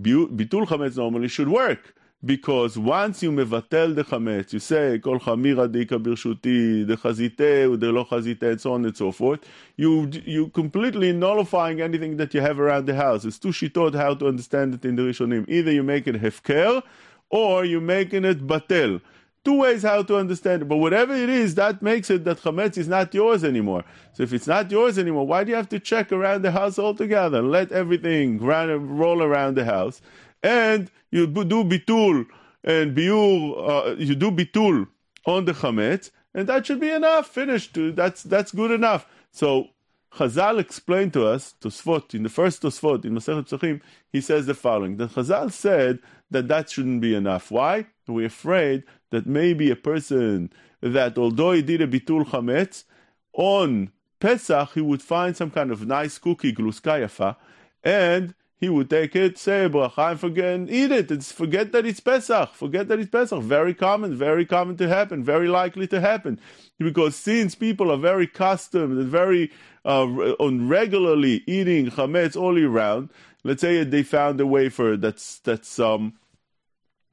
Bitul 0.00 0.66
chametz 0.66 0.96
normally 0.96 1.28
should 1.28 1.48
work 1.48 1.94
because 2.24 2.76
once 2.78 3.22
you 3.22 3.30
mevatel 3.32 3.94
the 3.94 4.04
chametz, 4.04 4.52
you 4.52 4.58
say 4.58 4.98
kol 4.98 5.18
chamira 5.18 5.66
dika 5.66 5.96
birshuti, 6.04 6.86
the 6.86 6.96
chazite, 6.96 7.80
the 7.80 7.90
lo 7.90 8.04
chazite, 8.04 8.42
and 8.42 8.60
so 8.60 8.74
on 8.74 8.84
and 8.84 8.96
so 8.96 9.10
forth. 9.10 9.40
You 9.76 10.10
you 10.24 10.48
completely 10.48 11.12
nullifying 11.12 11.80
anything 11.80 12.18
that 12.18 12.34
you 12.34 12.42
have 12.42 12.60
around 12.60 12.84
the 12.86 12.94
house. 12.94 13.24
It's 13.24 13.38
too 13.38 13.52
shitot 13.58 13.94
how 13.94 14.14
to 14.14 14.28
understand 14.28 14.74
it 14.74 14.84
in 14.84 14.96
the 14.96 15.02
Rishonim. 15.02 15.48
Either 15.48 15.72
you 15.72 15.82
make 15.82 16.06
it 16.06 16.16
hefker, 16.16 16.82
or 17.30 17.64
you're 17.64 17.80
making 17.80 18.24
it 18.26 18.46
batel 18.46 19.00
two 19.46 19.54
ways 19.54 19.82
how 19.82 20.02
to 20.02 20.16
understand 20.16 20.62
it. 20.62 20.68
But 20.68 20.78
whatever 20.78 21.14
it 21.14 21.28
is, 21.28 21.54
that 21.54 21.80
makes 21.80 22.10
it 22.10 22.24
that 22.24 22.38
chametz 22.40 22.76
is 22.76 22.88
not 22.88 23.14
yours 23.14 23.44
anymore. 23.44 23.84
So 24.12 24.24
if 24.24 24.32
it's 24.32 24.48
not 24.48 24.70
yours 24.70 24.98
anymore, 24.98 25.26
why 25.26 25.44
do 25.44 25.50
you 25.50 25.56
have 25.56 25.68
to 25.68 25.78
check 25.78 26.10
around 26.10 26.42
the 26.42 26.50
house 26.50 26.78
altogether? 26.78 27.40
Let 27.42 27.70
everything 27.70 28.38
run, 28.38 28.68
roll 28.98 29.22
around 29.22 29.54
the 29.54 29.64
house, 29.64 30.02
and 30.42 30.90
you 31.12 31.28
do 31.28 31.62
bitul 31.72 32.26
and 32.64 32.96
biur. 32.96 33.30
Uh, 33.70 33.94
you 33.96 34.16
do 34.16 34.32
bitul 34.32 34.88
on 35.24 35.44
the 35.44 35.52
chametz, 35.52 36.10
and 36.34 36.48
that 36.48 36.66
should 36.66 36.80
be 36.80 36.90
enough. 36.90 37.28
Finished. 37.28 37.78
That's 38.00 38.24
that's 38.24 38.50
good 38.50 38.72
enough. 38.72 39.06
So 39.30 39.68
Chazal 40.16 40.58
explained 40.58 41.12
to 41.12 41.26
us, 41.26 41.54
Tosfot, 41.60 42.14
in 42.14 42.22
the 42.24 42.28
first 42.28 42.62
Tosfot, 42.62 43.04
in 43.04 43.12
Masechet 43.14 43.48
Pesachim, 43.48 43.80
he 44.10 44.20
says 44.20 44.46
the 44.46 44.54
following. 44.54 44.96
That 44.96 45.10
Chazal 45.10 45.52
said 45.52 46.00
that 46.32 46.48
that 46.48 46.70
shouldn't 46.70 47.00
be 47.00 47.14
enough. 47.14 47.50
Why? 47.50 47.86
We're 48.08 48.26
afraid 48.26 48.84
that 49.10 49.26
maybe 49.26 49.70
a 49.70 49.76
person 49.76 50.52
that 50.80 51.18
although 51.18 51.52
he 51.52 51.62
did 51.62 51.80
a 51.80 51.86
bitul 51.86 52.24
chametz 52.26 52.84
on 53.32 53.90
Pesach, 54.20 54.70
he 54.74 54.80
would 54.80 55.02
find 55.02 55.36
some 55.36 55.50
kind 55.50 55.70
of 55.70 55.86
nice 55.86 56.18
cookie, 56.18 56.52
gluska 56.52 57.02
yafa, 57.02 57.36
and 57.84 58.34
he 58.58 58.70
would 58.70 58.88
take 58.88 59.14
it, 59.14 59.36
say 59.36 59.68
bracha, 59.68 60.12
and 60.12 60.20
forget 60.20 60.54
and 60.54 60.70
eat 60.70 60.90
it. 60.90 61.10
It's 61.10 61.30
forget 61.30 61.72
that 61.72 61.84
it's 61.84 62.00
Pesach. 62.00 62.54
Forget 62.54 62.88
that 62.88 62.98
it's 62.98 63.10
Pesach. 63.10 63.42
Very 63.42 63.74
common, 63.74 64.14
very 64.16 64.46
common 64.46 64.76
to 64.78 64.88
happen, 64.88 65.22
very 65.22 65.48
likely 65.48 65.86
to 65.88 66.00
happen, 66.00 66.40
because 66.78 67.14
since 67.16 67.54
people 67.54 67.90
are 67.92 67.98
very 67.98 68.24
accustomed 68.24 68.98
and 68.98 69.08
very 69.08 69.50
uh, 69.84 70.06
on 70.40 70.68
regularly 70.68 71.44
eating 71.46 71.90
chametz 71.90 72.34
all 72.34 72.58
year 72.58 72.70
round, 72.70 73.10
let's 73.44 73.60
say 73.60 73.84
they 73.84 74.02
found 74.02 74.40
a 74.40 74.46
wafer 74.46 74.96
that's 74.96 75.38
that's 75.40 75.78
um 75.78 76.14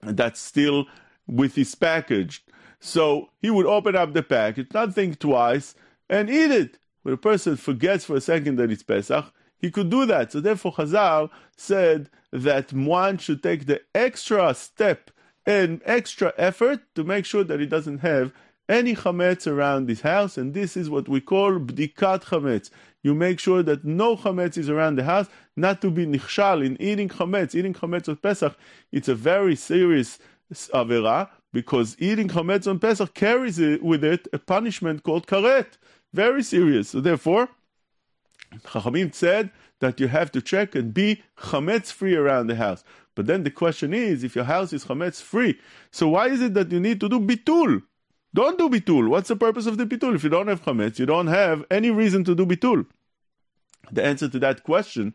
that's 0.05 0.39
still 0.39 0.85
with 1.27 1.55
his 1.55 1.73
package. 1.75 2.43
So 2.79 3.29
he 3.41 3.49
would 3.49 3.65
open 3.65 3.95
up 3.95 4.13
the 4.13 4.23
package, 4.23 4.67
not 4.73 4.93
think 4.93 5.19
twice, 5.19 5.75
and 6.09 6.29
eat 6.29 6.51
it. 6.51 6.77
When 7.03 7.13
a 7.13 7.17
person 7.17 7.57
forgets 7.57 8.05
for 8.05 8.15
a 8.15 8.21
second 8.21 8.57
that 8.57 8.71
it's 8.71 8.83
Pesach, 8.83 9.31
he 9.57 9.71
could 9.71 9.89
do 9.89 10.05
that. 10.05 10.31
So 10.31 10.39
therefore, 10.39 10.73
Chazal 10.73 11.29
said 11.55 12.09
that 12.31 12.73
one 12.73 13.17
should 13.17 13.41
take 13.41 13.65
the 13.65 13.81
extra 13.95 14.53
step 14.53 15.11
and 15.45 15.81
extra 15.85 16.33
effort 16.37 16.81
to 16.95 17.03
make 17.03 17.25
sure 17.25 17.43
that 17.43 17.59
he 17.59 17.65
doesn't 17.65 17.99
have 17.99 18.33
any 18.69 18.95
chametz 18.95 19.45
around 19.45 19.89
his 19.89 20.01
house, 20.01 20.37
and 20.37 20.53
this 20.53 20.77
is 20.77 20.89
what 20.89 21.09
we 21.09 21.19
call 21.19 21.59
bdikat 21.59 22.23
chametz. 22.23 22.69
You 23.03 23.13
make 23.13 23.39
sure 23.39 23.61
that 23.63 23.83
no 23.83 24.15
chametz 24.15 24.57
is 24.57 24.69
around 24.69 24.95
the 24.95 25.03
house, 25.03 25.27
not 25.55 25.81
to 25.81 25.91
be 25.91 26.05
nichshal 26.05 26.65
in 26.65 26.81
eating 26.81 27.09
chametz. 27.09 27.53
Eating 27.53 27.73
chametz 27.73 28.07
on 28.07 28.15
Pesach, 28.15 28.57
it's 28.91 29.09
a 29.09 29.15
very 29.15 29.55
serious 29.55 30.19
avera 30.73 31.29
because 31.51 31.95
eating 31.99 32.29
chametz 32.29 32.65
on 32.65 32.79
Pesach 32.79 33.13
carries 33.13 33.59
with 33.59 34.03
it 34.03 34.27
a 34.33 34.39
punishment 34.39 35.03
called 35.03 35.27
karet. 35.27 35.77
Very 36.13 36.41
serious. 36.43 36.89
So 36.89 37.01
therefore, 37.01 37.49
Chachamim 38.61 39.13
said 39.13 39.51
that 39.79 39.99
you 39.99 40.07
have 40.07 40.31
to 40.31 40.41
check 40.41 40.75
and 40.75 40.93
be 40.93 41.23
chametz 41.37 41.91
free 41.91 42.15
around 42.15 42.47
the 42.47 42.55
house. 42.55 42.83
But 43.15 43.27
then 43.27 43.43
the 43.43 43.51
question 43.51 43.93
is, 43.93 44.23
if 44.23 44.35
your 44.35 44.45
house 44.45 44.71
is 44.73 44.85
chametz 44.85 45.21
free, 45.21 45.59
so 45.91 46.09
why 46.09 46.29
is 46.29 46.41
it 46.41 46.53
that 46.53 46.71
you 46.71 46.79
need 46.79 46.99
to 47.01 47.09
do 47.09 47.19
bitul? 47.19 47.83
Don't 48.33 48.57
do 48.57 48.69
bitul. 48.69 49.09
What's 49.09 49.29
the 49.29 49.35
purpose 49.35 49.67
of 49.67 49.77
the 49.77 49.85
bitul? 49.85 50.15
If 50.15 50.23
you 50.23 50.29
don't 50.29 50.47
have 50.47 50.63
chametz, 50.63 50.97
you 50.97 51.05
don't 51.05 51.27
have 51.27 51.65
any 51.69 51.91
reason 51.91 52.23
to 52.23 52.35
do 52.35 52.45
bitul. 52.45 52.85
The 53.91 54.03
answer 54.03 54.27
to 54.29 54.39
that 54.39 54.63
question, 54.63 55.13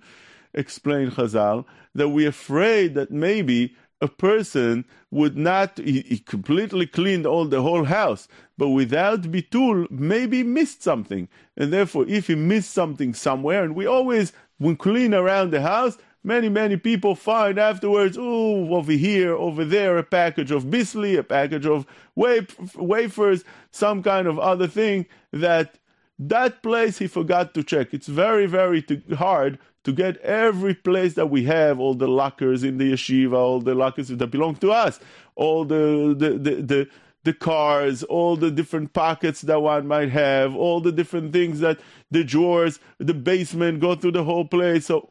explained 0.55 1.13
Chazal, 1.13 1.65
that 1.95 2.11
we're 2.11 2.29
afraid 2.29 2.95
that 2.95 3.11
maybe 3.11 3.75
a 4.01 4.09
person 4.09 4.85
would 5.11 5.37
not 5.37 5.79
he, 5.79 6.03
he, 6.03 6.19
completely 6.19 6.87
cleaned 6.87 7.27
all 7.27 7.47
the 7.47 7.63
whole 7.63 7.85
house, 7.85 8.29
but 8.57 8.69
without 8.69 9.23
bitul, 9.23 9.91
maybe 9.91 10.43
missed 10.45 10.83
something, 10.83 11.29
and 11.57 11.73
therefore, 11.73 12.05
if 12.07 12.29
he 12.29 12.37
missed 12.37 12.71
something 12.71 13.15
somewhere, 13.15 13.65
and 13.65 13.75
we 13.75 13.87
always 13.87 14.33
when 14.59 14.77
clean 14.77 15.15
around 15.15 15.51
the 15.51 15.63
house, 15.63 15.99
many, 16.29 16.49
many 16.49 16.77
people 16.77 17.15
find 17.17 17.59
afterwards, 17.59 18.17
oh, 18.21 18.75
over 18.75 18.93
here, 18.93 19.35
over 19.35 19.65
there, 19.65 19.99
a 19.99 20.05
package 20.05 20.53
of 20.53 20.67
bisli, 20.67 21.19
a 21.19 21.25
package 21.25 21.67
of 21.67 21.87
wafers, 22.15 23.45
some 23.73 24.03
kind 24.03 24.29
of 24.29 24.39
other 24.39 24.69
thing 24.69 25.07
that 25.33 25.79
that 26.21 26.63
place 26.63 26.99
he 26.99 27.07
forgot 27.07 27.55
to 27.55 27.63
check. 27.63 27.95
It's 27.95 28.09
very, 28.09 28.47
very 28.47 28.85
hard 29.17 29.59
to 29.85 29.93
get 29.93 30.17
every 30.19 30.75
place 30.75 31.15
that 31.15 31.31
we 31.31 31.45
have, 31.45 31.81
all 31.81 31.95
the 31.95 32.09
lockers 32.09 32.63
in 32.63 32.79
the 32.79 32.93
yeshiva, 32.93 33.35
all 33.35 33.61
the 33.61 33.75
lockers 33.75 34.09
that 34.09 34.27
belong 34.27 34.57
to 34.57 34.71
us, 34.71 35.01
all 35.35 35.65
the 35.65 36.15
the 36.17 36.31
the, 36.47 36.55
the 36.63 36.89
the 37.25 37.33
cars, 37.33 38.03
all 38.05 38.37
the 38.37 38.51
different 38.51 38.93
pockets 38.93 39.43
that 39.43 39.61
one 39.61 39.87
might 39.87 40.11
have, 40.11 40.55
all 40.55 40.81
the 40.81 40.93
different 40.93 41.33
things 41.33 41.61
that 41.61 41.79
the 42.11 42.25
drawers, 42.25 42.81
the 42.99 43.15
basement, 43.15 43.81
go 43.81 43.95
through 43.95 44.13
the 44.13 44.25
whole 44.25 44.45
place. 44.45 44.87
So 44.87 45.11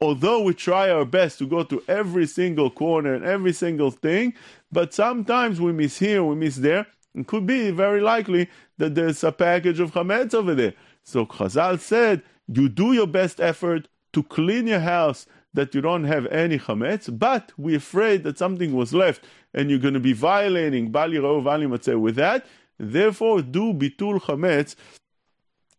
although 0.00 0.40
we 0.40 0.54
try 0.54 0.90
our 0.90 1.04
best 1.04 1.38
to 1.38 1.46
go 1.46 1.62
to 1.64 1.82
every 1.86 2.26
single 2.26 2.70
corner 2.70 3.14
and 3.14 3.24
every 3.24 3.52
single 3.52 3.90
thing, 3.90 4.34
but 4.72 4.94
sometimes 4.94 5.60
we 5.60 5.72
miss 5.72 5.98
here, 5.98 6.24
we 6.24 6.34
miss 6.34 6.56
there. 6.56 6.86
It 7.14 7.26
could 7.26 7.46
be 7.46 7.70
very 7.70 8.00
likely 8.00 8.48
that 8.78 8.94
there's 8.94 9.22
a 9.24 9.32
package 9.32 9.80
of 9.80 9.92
chametz 9.92 10.32
over 10.34 10.54
there. 10.54 10.74
So 11.02 11.26
Chazal 11.26 11.78
said, 11.78 12.22
you 12.48 12.68
do 12.68 12.92
your 12.92 13.06
best 13.06 13.40
effort 13.40 13.88
to 14.12 14.22
clean 14.22 14.66
your 14.66 14.80
house 14.80 15.26
that 15.52 15.74
you 15.74 15.80
don't 15.80 16.04
have 16.04 16.26
any 16.26 16.58
chametz, 16.58 17.18
but 17.18 17.52
we're 17.56 17.76
afraid 17.76 18.22
that 18.24 18.38
something 18.38 18.72
was 18.72 18.94
left 18.94 19.24
and 19.52 19.68
you're 19.68 19.80
going 19.80 19.94
to 19.94 20.00
be 20.00 20.12
violating 20.12 20.90
bali 20.90 21.18
vali 21.18 21.66
with 21.66 22.14
that. 22.16 22.46
Therefore, 22.78 23.42
do 23.42 23.74
bitul 23.74 24.20
chametz 24.20 24.76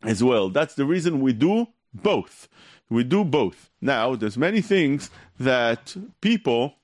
as 0.03 0.23
well. 0.23 0.49
That's 0.49 0.75
the 0.75 0.85
reason 0.85 1.21
we 1.21 1.33
do 1.33 1.67
both. 1.93 2.47
We 2.91 3.05
do 3.05 3.23
both. 3.23 3.69
Now, 3.79 4.15
there's 4.15 4.37
many 4.37 4.61
things 4.61 5.09
that 5.39 5.95
people 6.19 6.75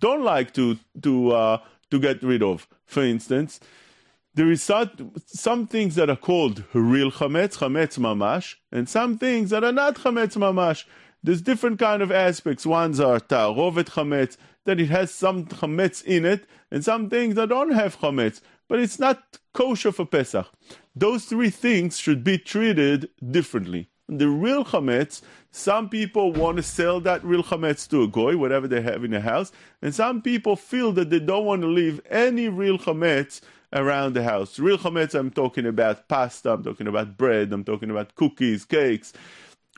don't 0.00 0.24
like 0.24 0.54
to 0.54 0.78
to 1.02 1.32
uh, 1.32 1.58
to 1.90 2.00
get 2.00 2.22
rid 2.22 2.42
of. 2.42 2.66
For 2.86 3.02
instance, 3.02 3.60
there 4.34 4.50
is 4.50 4.62
some, 4.62 5.66
things 5.66 5.96
that 5.96 6.08
are 6.08 6.16
called 6.16 6.64
real 6.72 7.10
chametz, 7.10 7.58
chametz 7.58 7.98
mamash, 7.98 8.54
and 8.72 8.88
some 8.88 9.18
things 9.18 9.50
that 9.50 9.64
are 9.64 9.72
not 9.72 9.96
chametz 9.96 10.34
mamash. 10.36 10.86
There's 11.22 11.42
different 11.42 11.78
kind 11.78 12.00
of 12.02 12.10
aspects. 12.10 12.64
Ones 12.64 12.98
are 12.98 13.20
ta'arovet 13.20 13.90
chametz, 13.90 14.38
that 14.64 14.80
it 14.80 14.88
has 14.88 15.12
some 15.12 15.44
chametz 15.44 16.02
in 16.04 16.24
it, 16.24 16.46
and 16.70 16.82
some 16.82 17.10
things 17.10 17.34
that 17.34 17.50
don't 17.50 17.72
have 17.72 17.98
chametz, 17.98 18.40
but 18.66 18.78
it's 18.78 18.98
not 18.98 19.38
kosher 19.52 19.92
for 19.92 20.06
Pesach. 20.06 20.46
Those 20.96 21.26
three 21.26 21.50
things 21.50 21.98
should 21.98 22.24
be 22.24 22.38
treated 22.38 23.10
differently 23.30 23.90
the 24.08 24.28
real 24.28 24.64
chametz, 24.64 25.22
some 25.50 25.88
people 25.88 26.32
want 26.32 26.56
to 26.56 26.62
sell 26.62 27.00
that 27.00 27.22
real 27.24 27.42
chametz 27.42 27.88
to 27.90 28.02
a 28.02 28.08
goy, 28.08 28.36
whatever 28.36 28.66
they 28.66 28.80
have 28.80 29.04
in 29.04 29.10
the 29.10 29.20
house, 29.20 29.52
and 29.82 29.94
some 29.94 30.22
people 30.22 30.56
feel 30.56 30.92
that 30.92 31.10
they 31.10 31.20
don't 31.20 31.44
want 31.44 31.62
to 31.62 31.68
leave 31.68 32.00
any 32.10 32.48
real 32.48 32.78
chametz 32.78 33.40
around 33.72 34.14
the 34.14 34.22
house. 34.22 34.58
Real 34.58 34.78
chametz, 34.78 35.14
I'm 35.14 35.30
talking 35.30 35.66
about 35.66 36.08
pasta, 36.08 36.52
I'm 36.52 36.62
talking 36.62 36.86
about 36.86 37.18
bread, 37.18 37.52
I'm 37.52 37.64
talking 37.64 37.90
about 37.90 38.14
cookies, 38.14 38.64
cakes, 38.64 39.12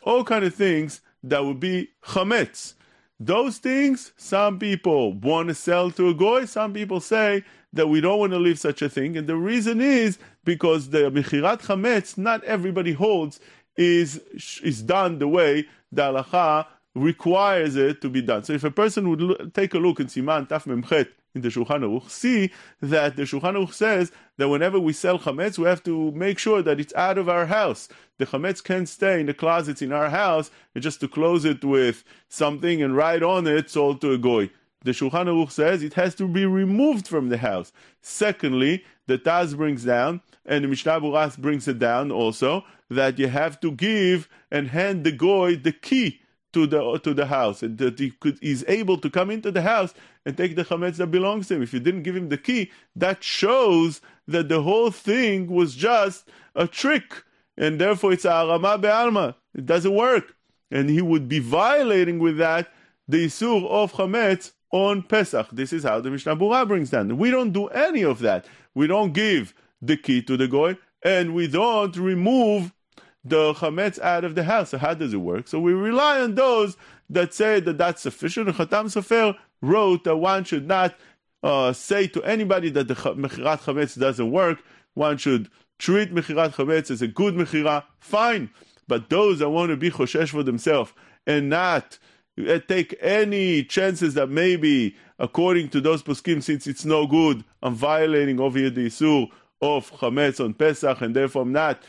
all 0.02 0.24
kind 0.24 0.44
of 0.44 0.54
things 0.54 1.00
that 1.24 1.44
would 1.44 1.60
be 1.60 1.90
chametz. 2.04 2.74
Those 3.18 3.58
things, 3.58 4.12
some 4.16 4.58
people 4.58 5.12
want 5.12 5.48
to 5.48 5.54
sell 5.54 5.90
to 5.90 6.08
a 6.08 6.14
goy, 6.14 6.46
some 6.46 6.72
people 6.72 7.00
say 7.00 7.44
that 7.72 7.88
we 7.88 8.00
don't 8.00 8.18
want 8.18 8.32
to 8.32 8.38
leave 8.38 8.58
such 8.58 8.80
a 8.80 8.88
thing, 8.88 9.16
and 9.16 9.26
the 9.26 9.36
reason 9.36 9.80
is 9.80 10.18
because 10.44 10.90
the 10.90 11.10
mechirat 11.10 11.62
chametz, 11.62 12.16
not 12.16 12.42
everybody 12.44 12.92
holds 12.92 13.38
is 13.76 14.20
is 14.62 14.82
done 14.82 15.18
the 15.18 15.28
way 15.28 15.66
the 15.92 16.02
halacha 16.02 16.66
requires 16.94 17.76
it 17.76 18.00
to 18.00 18.08
be 18.08 18.22
done. 18.22 18.44
So 18.44 18.52
if 18.52 18.64
a 18.64 18.70
person 18.70 19.08
would 19.10 19.54
take 19.54 19.74
a 19.74 19.78
look 19.78 20.00
in 20.00 20.06
Siman 20.06 20.48
Taf 20.48 20.64
Memchet 20.64 21.08
in 21.34 21.42
the 21.42 21.48
Shulchan 21.48 21.82
Aruch, 21.84 22.10
see 22.10 22.50
that 22.80 23.16
the 23.16 23.22
Shulchan 23.22 23.54
Aruch 23.54 23.72
says 23.72 24.10
that 24.38 24.48
whenever 24.48 24.80
we 24.80 24.92
sell 24.92 25.18
chametz, 25.18 25.58
we 25.58 25.66
have 25.66 25.82
to 25.84 26.10
make 26.12 26.38
sure 26.38 26.62
that 26.62 26.80
it's 26.80 26.94
out 26.94 27.18
of 27.18 27.28
our 27.28 27.46
house. 27.46 27.88
The 28.18 28.26
chametz 28.26 28.62
can't 28.62 28.88
stay 28.88 29.20
in 29.20 29.26
the 29.26 29.34
closets 29.34 29.82
in 29.82 29.92
our 29.92 30.10
house, 30.10 30.50
and 30.74 30.82
just 30.82 31.00
to 31.00 31.08
close 31.08 31.44
it 31.44 31.64
with 31.64 32.02
something 32.28 32.82
and 32.82 32.96
write 32.96 33.22
on 33.22 33.46
it, 33.46 33.70
sold 33.70 34.00
to 34.00 34.12
a 34.12 34.18
goy. 34.18 34.50
The 34.82 34.92
Shulchan 34.92 35.26
Aruch 35.26 35.50
says 35.50 35.82
it 35.82 35.94
has 35.94 36.14
to 36.14 36.26
be 36.26 36.46
removed 36.46 37.06
from 37.06 37.28
the 37.28 37.36
house. 37.36 37.70
Secondly, 38.00 38.82
the 39.06 39.18
Taz 39.18 39.54
brings 39.54 39.84
down, 39.84 40.22
and 40.46 40.64
the 40.64 40.68
Mishnah 40.68 41.00
Berurah 41.00 41.36
brings 41.36 41.68
it 41.68 41.78
down 41.78 42.10
also, 42.10 42.64
that 42.88 43.18
you 43.18 43.28
have 43.28 43.60
to 43.60 43.72
give 43.72 44.28
and 44.50 44.68
hand 44.68 45.04
the 45.04 45.12
goy 45.12 45.56
the 45.56 45.72
key 45.72 46.20
to 46.54 46.66
the 46.66 46.98
to 47.00 47.12
the 47.12 47.26
house, 47.26 47.62
and 47.62 47.76
that 47.76 47.98
he 47.98 48.10
could 48.10 48.38
he's 48.40 48.64
able 48.68 48.96
to 48.98 49.10
come 49.10 49.30
into 49.30 49.50
the 49.50 49.60
house 49.62 49.92
and 50.24 50.36
take 50.36 50.56
the 50.56 50.64
chametz 50.64 50.96
that 50.96 51.08
belongs 51.08 51.48
to 51.48 51.56
him. 51.56 51.62
If 51.62 51.74
you 51.74 51.80
didn't 51.80 52.02
give 52.02 52.16
him 52.16 52.30
the 52.30 52.38
key, 52.38 52.70
that 52.96 53.22
shows 53.22 54.00
that 54.28 54.48
the 54.48 54.62
whole 54.62 54.90
thing 54.90 55.48
was 55.48 55.74
just 55.74 56.28
a 56.54 56.66
trick, 56.66 57.22
and 57.58 57.78
therefore 57.78 58.14
it's 58.14 58.24
a 58.24 58.30
arama 58.30 58.80
be'alma. 58.80 59.34
It 59.54 59.66
doesn't 59.66 59.94
work, 59.94 60.34
and 60.70 60.88
he 60.88 61.02
would 61.02 61.28
be 61.28 61.38
violating 61.38 62.18
with 62.18 62.38
that 62.38 62.72
the 63.06 63.26
isur 63.26 63.68
of 63.68 63.92
chametz 63.92 64.52
on 64.70 65.02
Pesach. 65.02 65.48
This 65.52 65.72
is 65.72 65.84
how 65.84 66.00
the 66.00 66.10
Mishnah 66.10 66.36
Berurah 66.36 66.66
brings 66.66 66.90
down. 66.90 67.16
We 67.16 67.30
don't 67.30 67.52
do 67.52 67.66
any 67.68 68.02
of 68.02 68.20
that. 68.20 68.46
We 68.74 68.86
don't 68.86 69.12
give 69.12 69.54
the 69.82 69.96
key 69.96 70.22
to 70.22 70.36
the 70.36 70.48
goy, 70.48 70.78
and 71.02 71.34
we 71.34 71.48
don't 71.48 71.96
remove 71.96 72.72
the 73.24 73.52
chametz 73.54 73.98
out 73.98 74.24
of 74.24 74.34
the 74.34 74.44
house. 74.44 74.70
So 74.70 74.78
how 74.78 74.94
does 74.94 75.12
it 75.12 75.18
work? 75.18 75.48
So 75.48 75.60
we 75.60 75.72
rely 75.72 76.20
on 76.20 76.34
those 76.34 76.76
that 77.10 77.34
say 77.34 77.60
that 77.60 77.78
that's 77.78 78.02
sufficient. 78.02 78.48
And 78.48 78.56
Chatam 78.56 78.86
Sofer 78.86 79.36
wrote 79.60 80.04
that 80.04 80.16
one 80.16 80.44
should 80.44 80.66
not 80.66 80.94
uh, 81.42 81.72
say 81.72 82.06
to 82.08 82.22
anybody 82.24 82.70
that 82.70 82.88
the 82.88 82.94
mechirat 82.94 83.60
chametz 83.60 83.98
doesn't 83.98 84.30
work. 84.30 84.62
One 84.94 85.16
should 85.16 85.50
treat 85.78 86.14
mechirat 86.14 86.54
chametz 86.54 86.90
as 86.90 87.02
a 87.02 87.08
good 87.08 87.34
mechira. 87.34 87.84
Fine, 87.98 88.50
but 88.86 89.10
those 89.10 89.40
that 89.40 89.50
want 89.50 89.70
to 89.70 89.76
be 89.76 89.90
choshesh 89.90 90.30
for 90.30 90.42
themselves 90.42 90.92
and 91.26 91.48
not 91.50 91.98
take 92.68 92.96
any 93.00 93.64
chances 93.64 94.14
that 94.14 94.28
maybe, 94.28 94.96
according 95.18 95.68
to 95.70 95.80
those 95.80 96.02
poskim, 96.02 96.42
since 96.42 96.66
it's 96.66 96.84
no 96.84 97.06
good, 97.06 97.44
I'm 97.62 97.74
violating 97.74 98.40
over 98.40 98.58
here 98.58 98.70
the 98.70 98.86
isur 98.86 99.28
of 99.60 99.90
chametz 99.92 100.42
on 100.42 100.54
Pesach, 100.54 101.00
and 101.00 101.14
therefore 101.14 101.42
I'm 101.42 101.52
not 101.52 101.82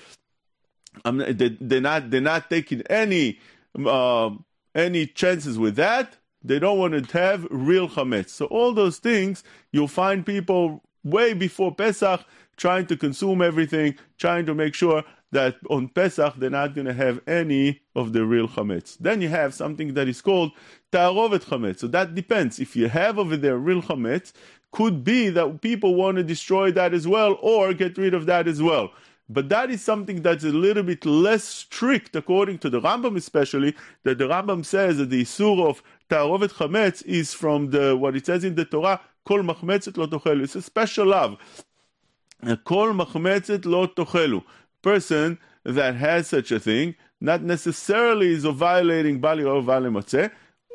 um, 1.06 1.18
they, 1.18 1.58
they're 1.60 1.82
not 1.82 2.10
they're 2.10 2.22
not 2.22 2.50
taking 2.50 2.82
any 2.84 3.40
uh, 3.86 4.32
any 4.76 5.08
chances 5.08 5.58
with 5.58 5.76
that. 5.76 6.18
They 6.44 6.60
don't 6.60 6.80
want 6.80 7.08
to 7.08 7.18
have 7.18 7.48
real 7.50 7.88
chametz. 7.88 8.30
So 8.30 8.46
all 8.46 8.74
those 8.74 8.98
things 8.98 9.44
you'll 9.72 9.88
find 9.88 10.26
people 10.26 10.84
way 11.04 11.34
before 11.34 11.74
Pesach 11.74 12.26
trying 12.58 12.86
to 12.88 12.98
consume 12.98 13.42
everything, 13.42 13.96
trying 14.18 14.46
to 14.46 14.54
make 14.54 14.76
sure 14.76 15.04
that 15.32 15.56
on 15.70 15.88
Pesach 15.88 16.36
they're 16.38 16.50
not 16.50 16.76
going 16.76 16.88
to 16.88 16.94
have 16.94 17.22
any 17.28 17.82
of 17.96 18.14
the 18.14 18.26
real 18.26 18.48
chametz. 18.48 18.98
Then 19.00 19.22
you 19.22 19.30
have 19.30 19.54
something 19.54 19.94
that 19.94 20.08
is 20.08 20.22
called 20.22 20.52
ta'arovet 20.92 21.46
chametz. 21.46 21.80
So 21.80 21.88
that 21.88 22.16
depends. 22.16 22.60
If 22.60 22.76
you 22.76 22.90
have 22.90 23.18
over 23.18 23.38
there 23.38 23.58
real 23.58 23.82
chametz, 23.82 24.34
could 24.72 25.04
be 25.04 25.30
that 25.30 25.62
people 25.62 25.96
want 25.96 26.18
to 26.18 26.24
destroy 26.24 26.72
that 26.72 26.94
as 26.94 27.08
well 27.08 27.38
or 27.42 27.74
get 27.74 27.98
rid 27.98 28.14
of 28.14 28.26
that 28.26 28.48
as 28.48 28.62
well. 28.62 28.92
But 29.30 29.48
that 29.50 29.72
is 29.72 29.82
something 29.82 30.22
that's 30.22 30.44
a 30.44 30.50
little 30.50 30.84
bit 30.84 31.06
less 31.06 31.44
strict, 31.44 32.16
according 32.18 32.58
to 32.60 32.70
the 32.70 32.82
Rambam, 32.82 33.16
especially 33.16 33.76
that 34.04 34.18
the 34.18 34.26
Rambam 34.26 34.66
says 34.66 34.98
that 34.98 35.10
the 35.10 35.22
isur 35.22 35.66
of 35.70 35.82
ta'arovet 36.10 36.52
chametz 36.52 37.06
is 37.06 37.34
from 37.34 37.70
the 37.70 37.96
what 37.96 38.16
it 38.16 38.26
says 38.26 38.44
in 38.44 38.56
the 38.56 38.66
Torah, 38.66 39.00
kol 39.26 39.40
machmetzet 39.40 39.96
lo 39.96 40.08
tochelu. 40.08 40.44
It's 40.44 40.56
a 40.56 40.62
special 40.62 41.08
lav. 41.08 41.38
Kol 42.66 42.94
machmetzet 42.94 43.66
lo 43.66 43.88
tochelu. 43.88 44.44
Person 44.82 45.38
that 45.64 45.96
has 45.96 46.28
such 46.28 46.52
a 46.52 46.60
thing, 46.60 46.96
not 47.20 47.44
necessarily 47.44 48.34
is 48.34 48.46
violating 48.46 49.20
bali 49.20 49.44
or 49.44 49.62
vale 49.62 49.86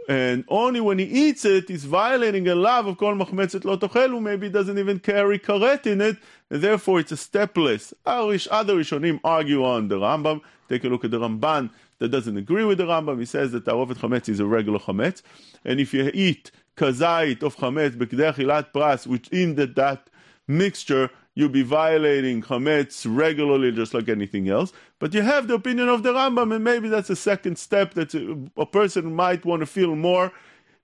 and 0.09 0.45
only 0.49 0.81
when 0.81 0.99
he 0.99 1.05
eats 1.05 1.45
it, 1.45 1.69
he's 1.69 1.85
violating 1.85 2.47
a 2.47 2.55
lav 2.55 2.87
of 2.87 2.97
kol 2.97 3.15
machmetzet 3.15 3.65
lo 3.65 3.77
tochelu. 3.77 4.23
Maybe 4.23 4.49
doesn't 4.49 4.79
even 4.79 5.01
carry 5.01 5.39
karet 5.39 5.87
in 5.87 6.01
it, 6.01 6.17
and 6.49 6.63
therefore 6.63 7.01
it's 7.01 7.11
a 7.11 7.17
stepless. 7.17 7.93
Other 8.05 8.35
Rishonim 8.35 9.21
argue 9.25 9.65
on 9.65 9.89
the 9.89 9.97
Rambam. 9.97 10.43
Take 10.69 10.85
a 10.85 10.89
look 10.89 11.05
at 11.05 11.11
the 11.11 11.19
Ramban 11.19 11.71
that 11.99 12.09
doesn't 12.09 12.37
agree 12.37 12.65
with 12.65 12.79
the 12.79 12.85
Rambam. 12.85 13.19
He 13.19 13.25
says 13.25 13.51
that 13.53 13.65
ta'arovet 13.65 13.97
chametz 13.97 14.29
is 14.29 14.39
a 14.39 14.47
regular 14.47 14.79
chametz, 14.79 15.23
and 15.65 15.81
if 15.81 15.93
you 15.93 16.11
eat 16.15 16.53
kazait 16.77 17.43
of 17.43 17.57
chametz 17.57 17.97
b'kdei 17.97 18.33
achilat 18.33 18.73
pras, 18.73 19.09
which 19.09 19.29
in 19.29 19.57
that, 19.57 19.75
that 19.75 20.09
mixture 20.47 21.11
you'll 21.37 21.51
be 21.51 21.63
violating 21.63 22.43
chametz 22.43 23.07
regularly, 23.09 23.71
just 23.71 23.95
like 23.95 24.09
anything 24.09 24.49
else. 24.49 24.73
But 24.99 25.15
you 25.15 25.23
have 25.23 25.47
the 25.47 25.55
opinion 25.55 25.89
of 25.89 26.03
the 26.03 26.13
Rambam, 26.13 26.53
and 26.53 26.65
maybe 26.65 26.89
that's 26.89 27.11
a 27.11 27.15
second 27.15 27.59
step 27.59 27.95
that 27.95 28.13
a 28.57 28.67
person 28.67 29.15
might 29.15 29.45
want 29.45 29.61
to 29.61 29.67
feel 29.67 29.95
more, 29.95 30.33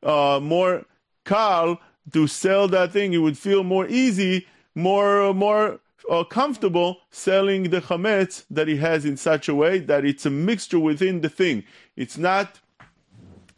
uh, 0.05 0.39
more 0.41 0.85
calm 1.25 1.79
to 2.13 2.27
sell 2.27 2.69
that 2.69 2.93
thing. 2.93 3.15
It 3.15 3.19
would 3.19 3.39
feel 3.39 3.65
more 3.65 3.87
easy, 3.89 4.47
more, 4.75 5.33
more 5.33 5.81
uh, 6.09 6.25
comfortable 6.25 6.99
selling 7.11 7.71
the 7.71 7.81
chametz 7.81 8.45
that 8.51 8.69
he 8.69 8.77
has 8.77 9.05
in 9.07 9.17
such 9.17 9.49
a 9.49 9.55
way 9.55 9.79
that 9.79 10.05
it's 10.05 10.27
a 10.27 10.31
mixture 10.31 10.79
within 10.79 11.23
the 11.23 11.31
thing. 11.31 11.65
It's 11.97 12.19
not 12.19 12.61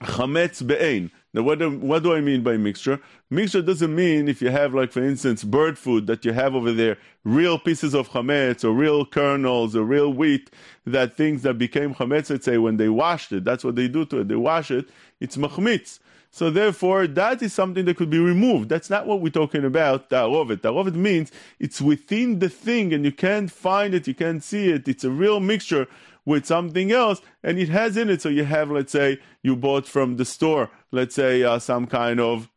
chametz 0.01 0.65
be'ein. 0.65 1.11
Now, 1.33 1.43
what 1.43 1.59
do, 1.59 1.71
what 1.71 2.05
do 2.05 2.15
I 2.15 2.21
mean 2.21 2.45
by 2.45 2.57
mixture? 2.57 3.01
Mixture 3.35 3.63
doesn't 3.63 3.93
mean 3.93 4.29
if 4.29 4.41
you 4.41 4.51
have, 4.51 4.75
like, 4.75 4.93
for 4.93 5.03
instance, 5.03 5.43
bird 5.43 5.77
food 5.77 6.07
that 6.07 6.25
you 6.25 6.33
have 6.33 6.55
over 6.55 6.73
there, 6.73 6.99
real 7.25 7.59
pieces 7.59 7.93
of 7.93 8.11
chametz 8.11 8.63
or 8.63 8.71
real 8.71 9.05
kernels 9.05 9.75
or 9.75 9.83
real 9.83 10.13
wheat, 10.13 10.53
that 10.87 11.17
things 11.17 11.43
that 11.43 11.55
became 11.55 11.97
chametz, 11.97 12.31
let's 12.31 12.45
say, 12.45 12.59
when 12.59 12.77
they 12.77 12.89
washed 12.89 13.33
it, 13.33 13.43
that's 13.43 13.65
what 13.65 13.75
they 13.75 13.89
do 13.89 14.05
to 14.05 14.21
it, 14.21 14.29
they 14.29 14.37
wash 14.37 14.71
it, 14.71 14.89
it's 15.19 15.37
machmitz. 15.37 15.99
So 16.31 16.49
therefore, 16.49 17.09
that 17.09 17.43
is 17.43 17.53
something 17.53 17.85
that 17.87 17.97
could 17.97 18.09
be 18.09 18.21
removed. 18.21 18.69
That's 18.69 18.89
not 18.89 19.09
what 19.09 19.21
we're 19.21 19.31
talking 19.31 19.65
about, 19.65 20.11
ta'arovet. 20.11 20.63
Ta'arovet 20.63 20.95
means 20.95 21.33
it's 21.59 21.81
within 21.81 22.39
the 22.39 22.49
thing 22.49 22.93
and 22.93 23.05
you 23.05 23.11
can't 23.11 23.51
find 23.51 23.95
it, 23.95 24.07
you 24.07 24.15
can't 24.15 24.45
see 24.45 24.71
it. 24.71 24.87
It's 24.87 25.03
a 25.03 25.11
real 25.11 25.41
mixture 25.41 25.89
with 26.25 26.47
something 26.47 26.93
else, 26.93 27.21
and 27.43 27.59
it 27.59 27.69
has 27.69 27.97
in 27.97 28.11
it. 28.11 28.23
So 28.23 28.29
you 28.29 28.45
have, 28.45 28.71
let's 28.71 28.93
say, 28.93 29.19
you 29.43 29.57
bought 29.57 29.89
from 29.89 30.19
the 30.19 30.25
store, 30.25 30.71
let's 30.93 31.17
say, 31.17 31.43
uh, 31.43 31.59
some 31.59 31.89
kind 31.89 32.21
of 32.21 32.49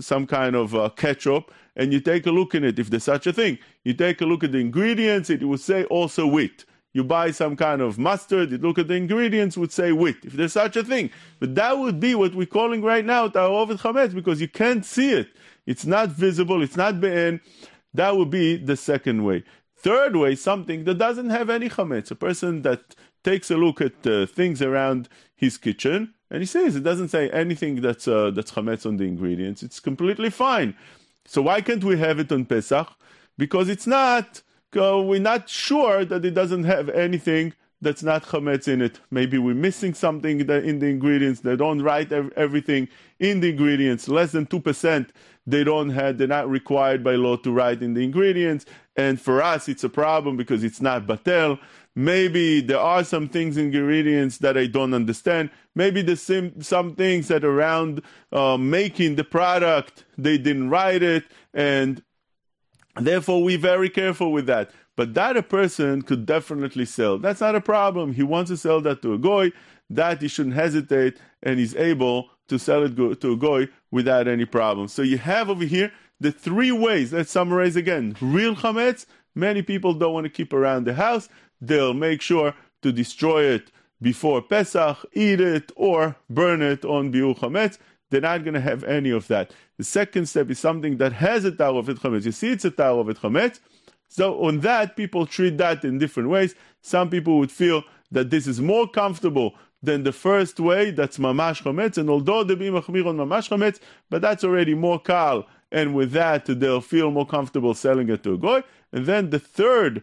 some 0.00 0.26
kind 0.26 0.56
of 0.56 0.74
uh, 0.74 0.88
ketchup, 0.90 1.52
and 1.76 1.92
you 1.92 2.00
take 2.00 2.26
a 2.26 2.30
look 2.30 2.54
in 2.54 2.64
it. 2.64 2.78
If 2.78 2.90
there's 2.90 3.04
such 3.04 3.26
a 3.26 3.32
thing, 3.32 3.58
you 3.84 3.94
take 3.94 4.20
a 4.20 4.26
look 4.26 4.44
at 4.44 4.52
the 4.52 4.58
ingredients. 4.58 5.30
It 5.30 5.42
would 5.42 5.60
say 5.60 5.84
also 5.84 6.26
wheat. 6.26 6.64
You 6.92 7.04
buy 7.04 7.30
some 7.30 7.54
kind 7.54 7.80
of 7.80 7.98
mustard, 7.98 8.50
you 8.50 8.58
look 8.58 8.78
at 8.78 8.88
the 8.88 8.94
ingredients, 8.94 9.56
would 9.56 9.70
say 9.70 9.92
wheat, 9.92 10.16
if 10.24 10.32
there's 10.32 10.54
such 10.54 10.76
a 10.76 10.82
thing. 10.82 11.10
But 11.38 11.54
that 11.54 11.78
would 11.78 12.00
be 12.00 12.16
what 12.16 12.34
we're 12.34 12.46
calling 12.46 12.82
right 12.82 13.04
now 13.04 13.28
ta'arovet 13.28 13.78
chametz, 13.78 14.12
because 14.12 14.40
you 14.40 14.48
can't 14.48 14.84
see 14.84 15.12
it. 15.12 15.28
It's 15.66 15.86
not 15.86 16.08
visible, 16.08 16.62
it's 16.62 16.76
not 16.76 17.00
be'en. 17.00 17.40
That 17.94 18.16
would 18.16 18.30
be 18.30 18.56
the 18.56 18.76
second 18.76 19.24
way. 19.24 19.44
Third 19.76 20.16
way, 20.16 20.34
something 20.34 20.84
that 20.84 20.98
doesn't 20.98 21.30
have 21.30 21.48
any 21.48 21.68
chametz, 21.68 22.10
a 22.10 22.16
person 22.16 22.62
that 22.62 22.96
takes 23.22 23.50
a 23.50 23.56
look 23.56 23.80
at 23.80 24.06
uh, 24.06 24.26
things 24.26 24.62
around 24.62 25.08
his 25.34 25.58
kitchen, 25.58 26.14
and 26.30 26.40
he 26.40 26.46
says 26.46 26.76
it 26.76 26.82
doesn't 26.82 27.08
say 27.08 27.30
anything 27.30 27.80
that's 27.80 28.06
uh, 28.06 28.30
that's 28.30 28.52
chametz 28.52 28.86
on 28.86 28.96
the 28.96 29.04
ingredients. 29.04 29.62
It's 29.62 29.80
completely 29.80 30.30
fine. 30.30 30.74
So 31.26 31.42
why 31.42 31.60
can't 31.60 31.84
we 31.84 31.98
have 31.98 32.18
it 32.18 32.32
on 32.32 32.44
Pesach? 32.44 32.88
Because 33.36 33.68
it's 33.68 33.86
not. 33.86 34.42
Uh, 34.76 35.02
we're 35.02 35.18
not 35.18 35.48
sure 35.48 36.04
that 36.04 36.24
it 36.24 36.34
doesn't 36.34 36.62
have 36.62 36.88
anything 36.90 37.52
that's 37.82 38.02
not 38.02 38.22
chametz 38.24 38.68
in 38.68 38.82
it. 38.82 39.00
Maybe 39.10 39.38
we're 39.38 39.54
missing 39.54 39.94
something 39.94 40.40
in 40.40 40.78
the 40.78 40.86
ingredients. 40.86 41.40
They 41.40 41.56
don't 41.56 41.82
write 41.82 42.12
everything 42.12 42.88
in 43.18 43.40
the 43.40 43.50
ingredients. 43.50 44.08
Less 44.08 44.32
than 44.32 44.46
two 44.46 44.60
percent 44.60 45.12
they 45.46 45.64
don't 45.64 45.90
have. 45.90 46.18
They're 46.18 46.28
not 46.28 46.48
required 46.48 47.02
by 47.02 47.14
law 47.14 47.36
to 47.36 47.50
write 47.50 47.82
in 47.82 47.94
the 47.94 48.04
ingredients. 48.04 48.66
And 48.96 49.20
for 49.20 49.42
us, 49.42 49.68
it's 49.68 49.84
a 49.84 49.88
problem 49.88 50.36
because 50.36 50.62
it's 50.62 50.80
not 50.80 51.06
batel. 51.06 51.58
Maybe 51.96 52.60
there 52.60 52.78
are 52.78 53.02
some 53.02 53.28
things 53.28 53.56
in 53.56 53.66
ingredients 53.66 54.38
that 54.38 54.56
I 54.56 54.66
don't 54.66 54.94
understand. 54.94 55.50
Maybe 55.74 56.02
the 56.02 56.16
some 56.16 56.94
things 56.94 57.28
that 57.28 57.44
around 57.44 58.02
uh, 58.32 58.56
making 58.56 59.16
the 59.16 59.24
product 59.24 60.04
they 60.16 60.38
didn't 60.38 60.70
write 60.70 61.02
it, 61.02 61.24
and 61.52 62.02
therefore 62.96 63.42
we're 63.42 63.58
very 63.58 63.90
careful 63.90 64.32
with 64.32 64.46
that. 64.46 64.70
But 64.96 65.14
that 65.14 65.36
a 65.36 65.42
person 65.42 66.02
could 66.02 66.26
definitely 66.26 66.84
sell. 66.84 67.18
That's 67.18 67.40
not 67.40 67.54
a 67.54 67.60
problem. 67.60 68.12
He 68.12 68.22
wants 68.22 68.50
to 68.50 68.56
sell 68.56 68.80
that 68.82 69.02
to 69.02 69.14
a 69.14 69.18
goy. 69.18 69.50
That 69.88 70.22
he 70.22 70.28
shouldn't 70.28 70.54
hesitate, 70.54 71.18
and 71.42 71.58
he's 71.58 71.74
able 71.74 72.30
to 72.46 72.58
sell 72.58 72.84
it 72.84 72.96
to 72.96 73.32
a 73.32 73.36
goy 73.36 73.68
without 73.90 74.28
any 74.28 74.44
problem. 74.44 74.86
So 74.86 75.02
you 75.02 75.18
have 75.18 75.50
over 75.50 75.64
here 75.64 75.90
the 76.20 76.30
three 76.30 76.70
ways. 76.70 77.12
Let's 77.12 77.30
summarize 77.30 77.76
again. 77.76 78.16
Real 78.20 78.54
chametz, 78.54 79.06
many 79.34 79.62
people 79.62 79.94
don't 79.94 80.12
want 80.12 80.24
to 80.24 80.30
keep 80.30 80.52
around 80.52 80.84
the 80.84 80.94
house. 80.94 81.28
They'll 81.60 81.94
make 81.94 82.22
sure 82.22 82.54
to 82.82 82.92
destroy 82.92 83.44
it 83.44 83.70
before 84.00 84.40
Pesach, 84.40 84.98
eat 85.12 85.40
it, 85.40 85.72
or 85.76 86.16
burn 86.28 86.62
it 86.62 86.84
on 86.84 87.12
biur 87.12 87.38
chametz. 87.38 87.78
They're 88.08 88.20
not 88.20 88.44
going 88.44 88.54
to 88.54 88.60
have 88.60 88.82
any 88.84 89.10
of 89.10 89.28
that. 89.28 89.52
The 89.76 89.84
second 89.84 90.26
step 90.26 90.50
is 90.50 90.58
something 90.58 90.96
that 90.96 91.12
has 91.12 91.44
a 91.44 91.52
ta'arovet 91.52 91.98
chametz. 91.98 92.24
You 92.24 92.32
see, 92.32 92.50
it's 92.50 92.64
a 92.64 92.70
ta'arovet 92.70 93.18
chametz. 93.18 93.60
So 94.08 94.42
on 94.44 94.60
that, 94.60 94.96
people 94.96 95.26
treat 95.26 95.58
that 95.58 95.84
in 95.84 95.98
different 95.98 96.28
ways. 96.30 96.54
Some 96.82 97.10
people 97.10 97.38
would 97.38 97.52
feel 97.52 97.84
that 98.10 98.30
this 98.30 98.46
is 98.46 98.60
more 98.60 98.88
comfortable 98.88 99.54
than 99.82 100.02
the 100.02 100.12
first 100.12 100.58
way, 100.60 100.90
that's 100.90 101.18
mamash 101.18 101.62
chametz. 101.62 101.96
And 101.96 102.10
although 102.10 102.42
they 102.42 102.54
be 102.54 102.68
machmir 102.68 103.06
on 103.06 103.16
mamash 103.16 103.48
chametz, 103.48 103.78
but 104.10 104.20
that's 104.20 104.44
already 104.44 104.74
more 104.74 105.00
kal 105.00 105.46
and 105.72 105.94
with 105.94 106.12
that 106.12 106.46
they'll 106.46 106.80
feel 106.80 107.10
more 107.10 107.26
comfortable 107.26 107.74
selling 107.74 108.08
it 108.08 108.22
to 108.24 108.34
a 108.34 108.38
goy. 108.38 108.62
And 108.92 109.06
then 109.06 109.30
the 109.30 109.38
third 109.38 110.02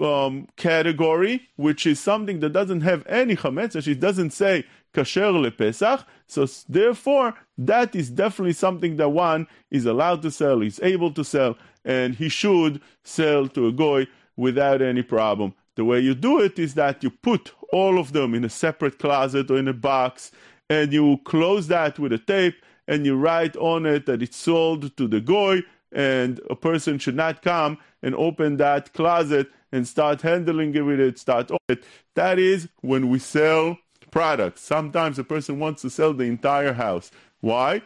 um, 0.00 0.48
category, 0.56 1.48
which 1.56 1.86
is 1.86 1.98
something 1.98 2.40
that 2.40 2.50
doesn't 2.52 2.82
have 2.82 3.06
any 3.06 3.36
chametz, 3.36 3.86
it 3.86 4.00
doesn't 4.00 4.30
say 4.30 4.64
kasher 4.94 5.32
lepesach. 5.32 6.04
So 6.26 6.46
therefore, 6.68 7.34
that 7.58 7.94
is 7.94 8.10
definitely 8.10 8.52
something 8.52 8.96
that 8.96 9.08
one 9.10 9.46
is 9.70 9.86
allowed 9.86 10.22
to 10.22 10.30
sell, 10.30 10.62
is 10.62 10.80
able 10.82 11.12
to 11.12 11.24
sell, 11.24 11.56
and 11.84 12.14
he 12.14 12.28
should 12.28 12.80
sell 13.04 13.48
to 13.48 13.66
a 13.66 13.72
goy 13.72 14.06
without 14.36 14.82
any 14.82 15.02
problem. 15.02 15.54
The 15.76 15.84
way 15.84 16.00
you 16.00 16.14
do 16.14 16.40
it 16.40 16.58
is 16.58 16.74
that 16.74 17.02
you 17.02 17.10
put 17.10 17.52
all 17.72 17.98
of 17.98 18.12
them 18.12 18.34
in 18.34 18.44
a 18.44 18.48
separate 18.48 18.98
closet 18.98 19.50
or 19.50 19.58
in 19.58 19.68
a 19.68 19.72
box, 19.72 20.30
and 20.68 20.92
you 20.92 21.18
close 21.24 21.68
that 21.68 21.98
with 21.98 22.12
a 22.12 22.18
tape 22.18 22.56
and 22.86 23.06
you 23.06 23.16
write 23.16 23.56
on 23.56 23.86
it 23.86 24.06
that 24.06 24.22
it's 24.22 24.36
sold 24.36 24.96
to 24.96 25.06
the 25.06 25.20
goy, 25.20 25.62
and 25.92 26.40
a 26.48 26.56
person 26.56 26.98
should 26.98 27.16
not 27.16 27.42
come 27.42 27.78
and 28.02 28.14
open 28.14 28.56
that 28.58 28.92
closet 28.92 29.48
and 29.72 29.86
start 29.86 30.22
handling 30.22 30.74
it 30.74 30.80
with 30.80 31.00
it, 31.00 31.18
start 31.18 31.50
it. 31.68 31.84
That 32.14 32.38
is 32.38 32.68
when 32.80 33.08
we 33.08 33.18
sell 33.18 33.78
products. 34.10 34.60
Sometimes 34.60 35.18
a 35.18 35.24
person 35.24 35.58
wants 35.58 35.82
to 35.82 35.90
sell 35.90 36.12
the 36.12 36.24
entire 36.24 36.72
house. 36.72 37.10
Why? 37.40 37.82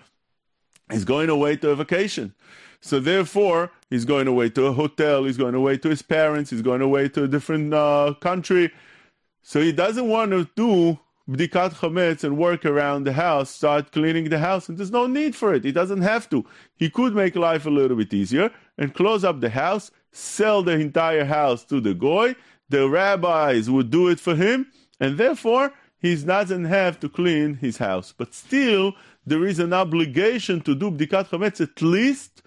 He's 0.91 1.05
going 1.05 1.31
away 1.31 1.57
to 1.57 1.71
a 1.71 1.77
vacation. 1.77 2.35
So 2.81 3.01
therefore, 3.01 3.73
he's 3.89 4.05
going 4.05 4.29
away 4.29 4.51
to 4.51 4.67
a 4.67 4.73
hotel, 4.73 5.25
he's 5.25 5.39
going 5.39 5.55
away 5.55 5.79
to 5.79 5.89
his 5.89 6.03
parents, 6.03 6.51
he's 6.51 6.61
going 6.61 6.83
away 6.83 7.09
to 7.11 7.25
a 7.25 7.29
different 7.29 7.73
uh, 7.73 8.15
country. 8.21 8.73
So 9.43 9.61
he 9.61 9.73
doesn't 9.73 10.07
want 10.07 10.33
to 10.33 10.49
do 10.55 10.99
bdikat 11.29 11.75
chametz 11.75 12.25
and 12.25 12.37
work 12.37 12.65
around 12.65 13.05
the 13.05 13.13
house, 13.13 13.51
start 13.51 13.93
cleaning 13.93 14.29
the 14.29 14.39
house, 14.39 14.69
and 14.69 14.79
there's 14.79 14.91
no 14.91 15.07
need 15.07 15.35
for 15.35 15.55
it. 15.55 15.65
He 15.65 15.73
doesn't 15.73 16.03
have 16.03 16.29
to. 16.31 16.45
He 16.77 16.91
could 16.91 17.15
make 17.15 17.35
life 17.37 17.67
a 17.67 17.71
little 17.71 17.97
bit 17.97 18.13
easier 18.13 18.51
and 18.77 18.95
close 18.95 19.25
up 19.25 19.41
the 19.41 19.51
house, 19.51 19.91
sell 20.13 20.63
the 20.63 20.73
entire 20.73 21.25
house 21.25 21.65
to 21.65 21.81
the 21.81 21.95
goy. 21.95 22.35
the 22.71 22.89
rabbis 22.89 23.69
would 23.71 23.91
do 23.91 24.09
it 24.09 24.19
for 24.19 24.35
him, 24.35 24.67
and 24.99 25.19
therefore 25.19 25.73
he 25.99 26.17
doesn't 26.17 26.65
have 26.65 26.99
to 27.01 27.09
clean 27.09 27.55
his 27.57 27.77
house. 27.79 28.15
But 28.17 28.35
still, 28.35 28.95
there 29.27 29.47
is 29.47 29.59
an 29.59 29.73
obligation 29.73 30.61
to 30.63 30.75
do 30.75 30.91
bdikat 30.91 31.29
chametz 31.29 31.61
at 31.61 31.81
least 31.83 32.43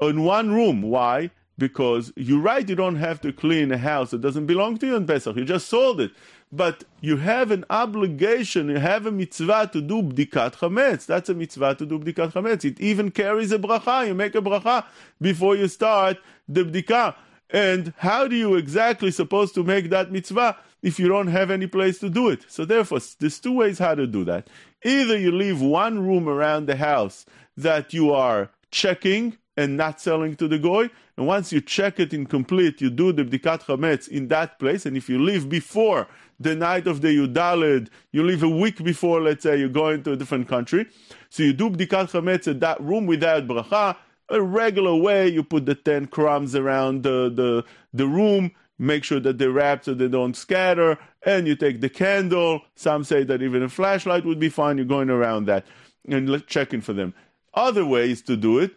in 0.00 0.22
one 0.22 0.52
room. 0.52 0.82
Why? 0.82 1.30
Because 1.58 2.12
you're 2.16 2.40
right, 2.40 2.68
you 2.68 2.74
don't 2.74 2.96
have 2.96 3.20
to 3.20 3.32
clean 3.32 3.70
a 3.72 3.78
house 3.78 4.10
that 4.10 4.20
doesn't 4.20 4.46
belong 4.46 4.78
to 4.78 4.86
you 4.86 4.96
on 4.96 5.06
Pesach. 5.06 5.36
You 5.36 5.44
just 5.44 5.68
sold 5.68 6.00
it. 6.00 6.12
But 6.50 6.84
you 7.00 7.16
have 7.16 7.50
an 7.50 7.64
obligation, 7.70 8.68
you 8.68 8.78
have 8.78 9.06
a 9.06 9.10
mitzvah 9.10 9.70
to 9.72 9.80
do 9.80 10.02
bdikat 10.02 10.56
chametz. 10.56 11.06
That's 11.06 11.30
a 11.30 11.34
mitzvah 11.34 11.76
to 11.76 11.86
do 11.86 11.98
bdikat 11.98 12.32
chametz. 12.32 12.64
It 12.64 12.80
even 12.80 13.10
carries 13.10 13.52
a 13.52 13.58
bracha. 13.58 14.06
You 14.06 14.14
make 14.14 14.34
a 14.34 14.42
bracha 14.42 14.84
before 15.20 15.56
you 15.56 15.68
start 15.68 16.18
the 16.48 16.64
bdikah. 16.64 17.14
And 17.48 17.92
how 17.98 18.28
do 18.28 18.36
you 18.36 18.54
exactly 18.56 19.10
supposed 19.10 19.54
to 19.54 19.62
make 19.62 19.90
that 19.90 20.10
mitzvah 20.10 20.56
if 20.82 20.98
you 20.98 21.08
don't 21.08 21.28
have 21.28 21.50
any 21.50 21.66
place 21.66 21.98
to 22.00 22.10
do 22.10 22.28
it? 22.28 22.44
So 22.48 22.64
therefore, 22.64 23.00
there's 23.18 23.38
two 23.38 23.52
ways 23.52 23.78
how 23.78 23.94
to 23.94 24.06
do 24.06 24.24
that. 24.24 24.48
Either 24.84 25.18
you 25.18 25.32
leave 25.32 25.60
one 25.60 26.06
room 26.06 26.28
around 26.28 26.66
the 26.66 26.76
house 26.76 27.24
that 27.56 27.92
you 27.92 28.12
are 28.12 28.50
checking 28.70 29.36
and 29.56 29.76
not 29.76 30.00
selling 30.00 30.34
to 30.36 30.48
the 30.48 30.58
goy, 30.58 30.88
and 31.16 31.26
once 31.26 31.52
you 31.52 31.60
check 31.60 32.00
it 32.00 32.14
in 32.14 32.26
complete, 32.26 32.80
you 32.80 32.90
do 32.90 33.12
the 33.12 33.24
bdikat 33.24 33.64
chametz 33.64 34.08
in 34.08 34.28
that 34.28 34.58
place. 34.58 34.86
And 34.86 34.96
if 34.96 35.08
you 35.10 35.18
leave 35.18 35.48
before 35.48 36.08
the 36.40 36.56
night 36.56 36.86
of 36.86 37.02
the 37.02 37.08
Yud 37.08 37.34
Dalet, 37.34 37.88
you 38.12 38.22
leave 38.22 38.42
a 38.42 38.48
week 38.48 38.82
before, 38.82 39.20
let's 39.20 39.42
say, 39.42 39.58
you're 39.58 39.68
going 39.68 40.02
to 40.04 40.12
a 40.12 40.16
different 40.16 40.48
country, 40.48 40.86
so 41.28 41.42
you 41.42 41.52
do 41.52 41.70
bdikat 41.70 42.10
chametz 42.10 42.48
at 42.48 42.60
that 42.60 42.80
room 42.80 43.06
without 43.06 43.46
bracha 43.46 43.96
a 44.30 44.42
regular 44.42 44.94
way. 44.96 45.28
You 45.28 45.42
put 45.42 45.66
the 45.66 45.74
10 45.74 46.06
crumbs 46.06 46.54
around 46.54 47.02
the, 47.02 47.30
the, 47.32 47.64
the 47.92 48.06
room, 48.06 48.52
make 48.78 49.04
sure 49.04 49.20
that 49.20 49.38
they're 49.38 49.50
wrapped 49.50 49.84
so 49.84 49.94
they 49.94 50.08
don't 50.08 50.34
scatter, 50.34 50.98
and 51.24 51.46
you 51.46 51.54
take 51.54 51.80
the 51.80 51.88
candle. 51.88 52.62
Some 52.74 53.04
say 53.04 53.24
that 53.24 53.42
even 53.42 53.62
a 53.62 53.68
flashlight 53.68 54.24
would 54.24 54.40
be 54.40 54.48
fine. 54.48 54.78
You're 54.78 54.86
going 54.86 55.10
around 55.10 55.46
that 55.46 55.66
and 56.08 56.44
checking 56.46 56.80
for 56.80 56.92
them. 56.92 57.14
Other 57.54 57.84
ways 57.84 58.22
to 58.22 58.36
do 58.36 58.58
it 58.58 58.74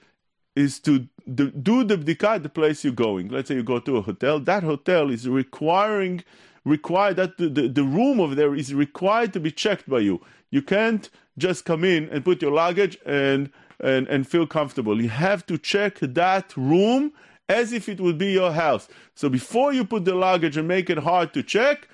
is 0.55 0.79
to 0.79 1.07
do 1.33 1.83
the 1.83 1.97
bdika 1.97 2.35
at 2.35 2.43
the 2.43 2.49
place 2.49 2.83
you're 2.83 2.93
going. 2.93 3.27
Let's 3.29 3.47
say 3.49 3.55
you 3.55 3.63
go 3.63 3.79
to 3.79 3.97
a 3.97 4.01
hotel. 4.01 4.39
That 4.39 4.63
hotel 4.63 5.09
is 5.11 5.27
requiring 5.27 6.23
required 6.63 7.15
that 7.17 7.37
the, 7.37 7.47
the, 7.47 7.67
the 7.67 7.83
room 7.83 8.19
over 8.19 8.33
there 8.35 8.55
is 8.55 8.73
required 8.73 9.31
to 9.33 9.39
be 9.39 9.51
checked 9.51 9.87
by 9.87 9.99
you. 9.99 10.19
You 10.49 10.61
can't 10.61 11.09
just 11.37 11.63
come 11.63 11.83
in 11.83 12.09
and 12.09 12.25
put 12.25 12.41
your 12.41 12.51
luggage 12.51 12.97
and 13.05 13.51
and, 13.79 14.07
and 14.07 14.25
feel 14.27 14.47
comfortable. 14.47 15.01
You 15.01 15.09
have 15.09 15.45
to 15.47 15.57
check 15.57 15.99
that 15.99 16.55
room 16.55 17.11
as 17.49 17.73
if 17.73 17.89
it 17.89 17.99
would 17.99 18.17
be 18.17 18.31
your 18.31 18.53
house. 18.53 18.87
So 19.15 19.29
before 19.29 19.73
you 19.73 19.83
put 19.83 20.05
the 20.05 20.15
luggage 20.15 20.55
and 20.57 20.67
make 20.67 20.89
it 20.89 20.97
hard 20.99 21.33
to 21.33 21.43
check, 21.43 21.89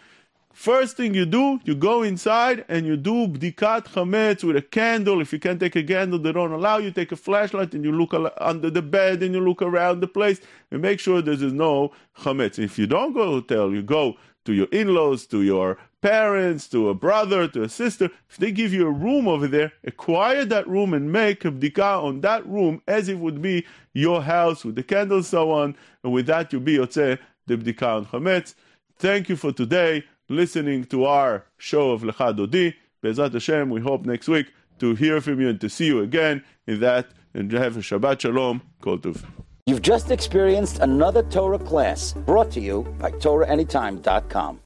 first 0.54 0.98
thing 0.98 1.14
you 1.14 1.26
do, 1.26 1.60
you 1.64 1.76
go 1.76 2.04
inside 2.04 2.66
and 2.68 2.86
you 2.86 2.98
do 2.98 3.28
bdikat 3.28 3.88
chametz 3.88 4.44
with 4.44 4.56
a 4.56 4.62
candle. 4.62 5.22
If 5.22 5.34
you 5.34 5.40
can't 5.40 5.60
take 5.60 5.76
a 5.76 5.84
candle, 5.84 6.20
they 6.20 6.32
don't 6.32 6.52
allow 6.52 6.78
you. 6.78 6.92
Take 6.92 7.12
a 7.12 7.16
flashlight 7.16 7.74
and 7.74 7.84
you 7.84 7.92
look 7.92 8.14
under 8.38 8.70
the 8.70 8.82
bed 8.82 9.24
and 9.24 9.34
you 9.34 9.42
look 9.42 9.62
around 9.62 10.00
the 10.00 10.08
place 10.08 10.42
and 10.72 10.82
make 10.82 11.00
sure 11.00 11.22
there's 11.22 11.42
no 11.42 11.92
chametz. 12.20 12.60
If 12.60 12.78
you 12.78 12.88
don't 12.88 13.14
go 13.14 13.26
to 13.26 13.32
hotel, 13.32 13.72
you 13.72 13.82
go 13.82 14.16
to 14.46 14.54
your 14.54 14.68
in-laws, 14.72 15.28
to 15.28 15.44
your 15.44 15.78
parents, 16.02 16.68
to 16.70 16.90
a 16.90 16.94
brother, 16.94 17.48
to 17.48 17.64
a 17.64 17.70
sister, 17.70 18.10
if 18.30 18.38
they 18.38 18.52
give 18.52 18.74
you 18.74 18.88
a 18.88 18.92
room 18.92 19.28
over 19.28 19.48
there, 19.48 19.72
acquire 19.84 20.46
that 20.46 20.68
room 20.68 20.94
and 20.94 21.12
make 21.12 21.46
a 21.46 21.52
bdika 21.52 22.04
on 22.04 22.22
that 22.22 22.46
room 22.48 22.82
as 22.88 23.08
if 23.08 23.18
it 23.18 23.20
would 23.20 23.42
be 23.42 23.66
your 23.94 24.22
house 24.22 24.66
with 24.66 24.76
the 24.76 24.84
candles 24.84 25.28
so 25.28 25.52
on. 25.52 25.76
And 26.04 26.12
with 26.12 26.26
that, 26.26 26.52
you'll 26.52 26.62
be 26.62 26.78
yotze 26.78 27.20
the 27.46 27.58
bdika 27.58 27.98
on 27.98 28.06
chametz. 28.08 28.56
Thank 28.98 29.30
you 29.30 29.36
for 29.36 29.52
today, 29.52 30.04
listening 30.32 30.86
to 30.86 31.06
our 31.06 31.46
show 31.58 31.92
of 31.92 32.02
Lecha 32.02 32.36
Dodi. 32.36 32.74
Bezrat 33.04 33.34
Hashem, 33.34 33.70
we 33.70 33.82
hope 33.82 34.06
next 34.06 34.28
week 34.28 34.48
to 34.80 34.96
hear 34.96 35.22
from 35.22 35.40
you 35.42 35.50
and 35.50 35.60
to 35.62 35.70
see 35.70 35.86
you 35.86 36.02
again 36.02 36.44
in 36.68 36.80
that. 36.80 37.08
And 37.34 37.52
have 37.52 37.78
a 37.78 37.80
Shabbat 37.80 38.20
Shalom. 38.20 38.62
Kol 38.82 38.98
Tov. 38.98 39.24
You've 39.66 39.82
just 39.82 40.12
experienced 40.12 40.80
another 40.80 41.24
Torah 41.24 41.60
class 41.60 42.14
brought 42.14 42.52
to 42.52 42.60
you 42.60 42.84
by 43.00 43.12
TorahAnytime.com. 43.12 44.60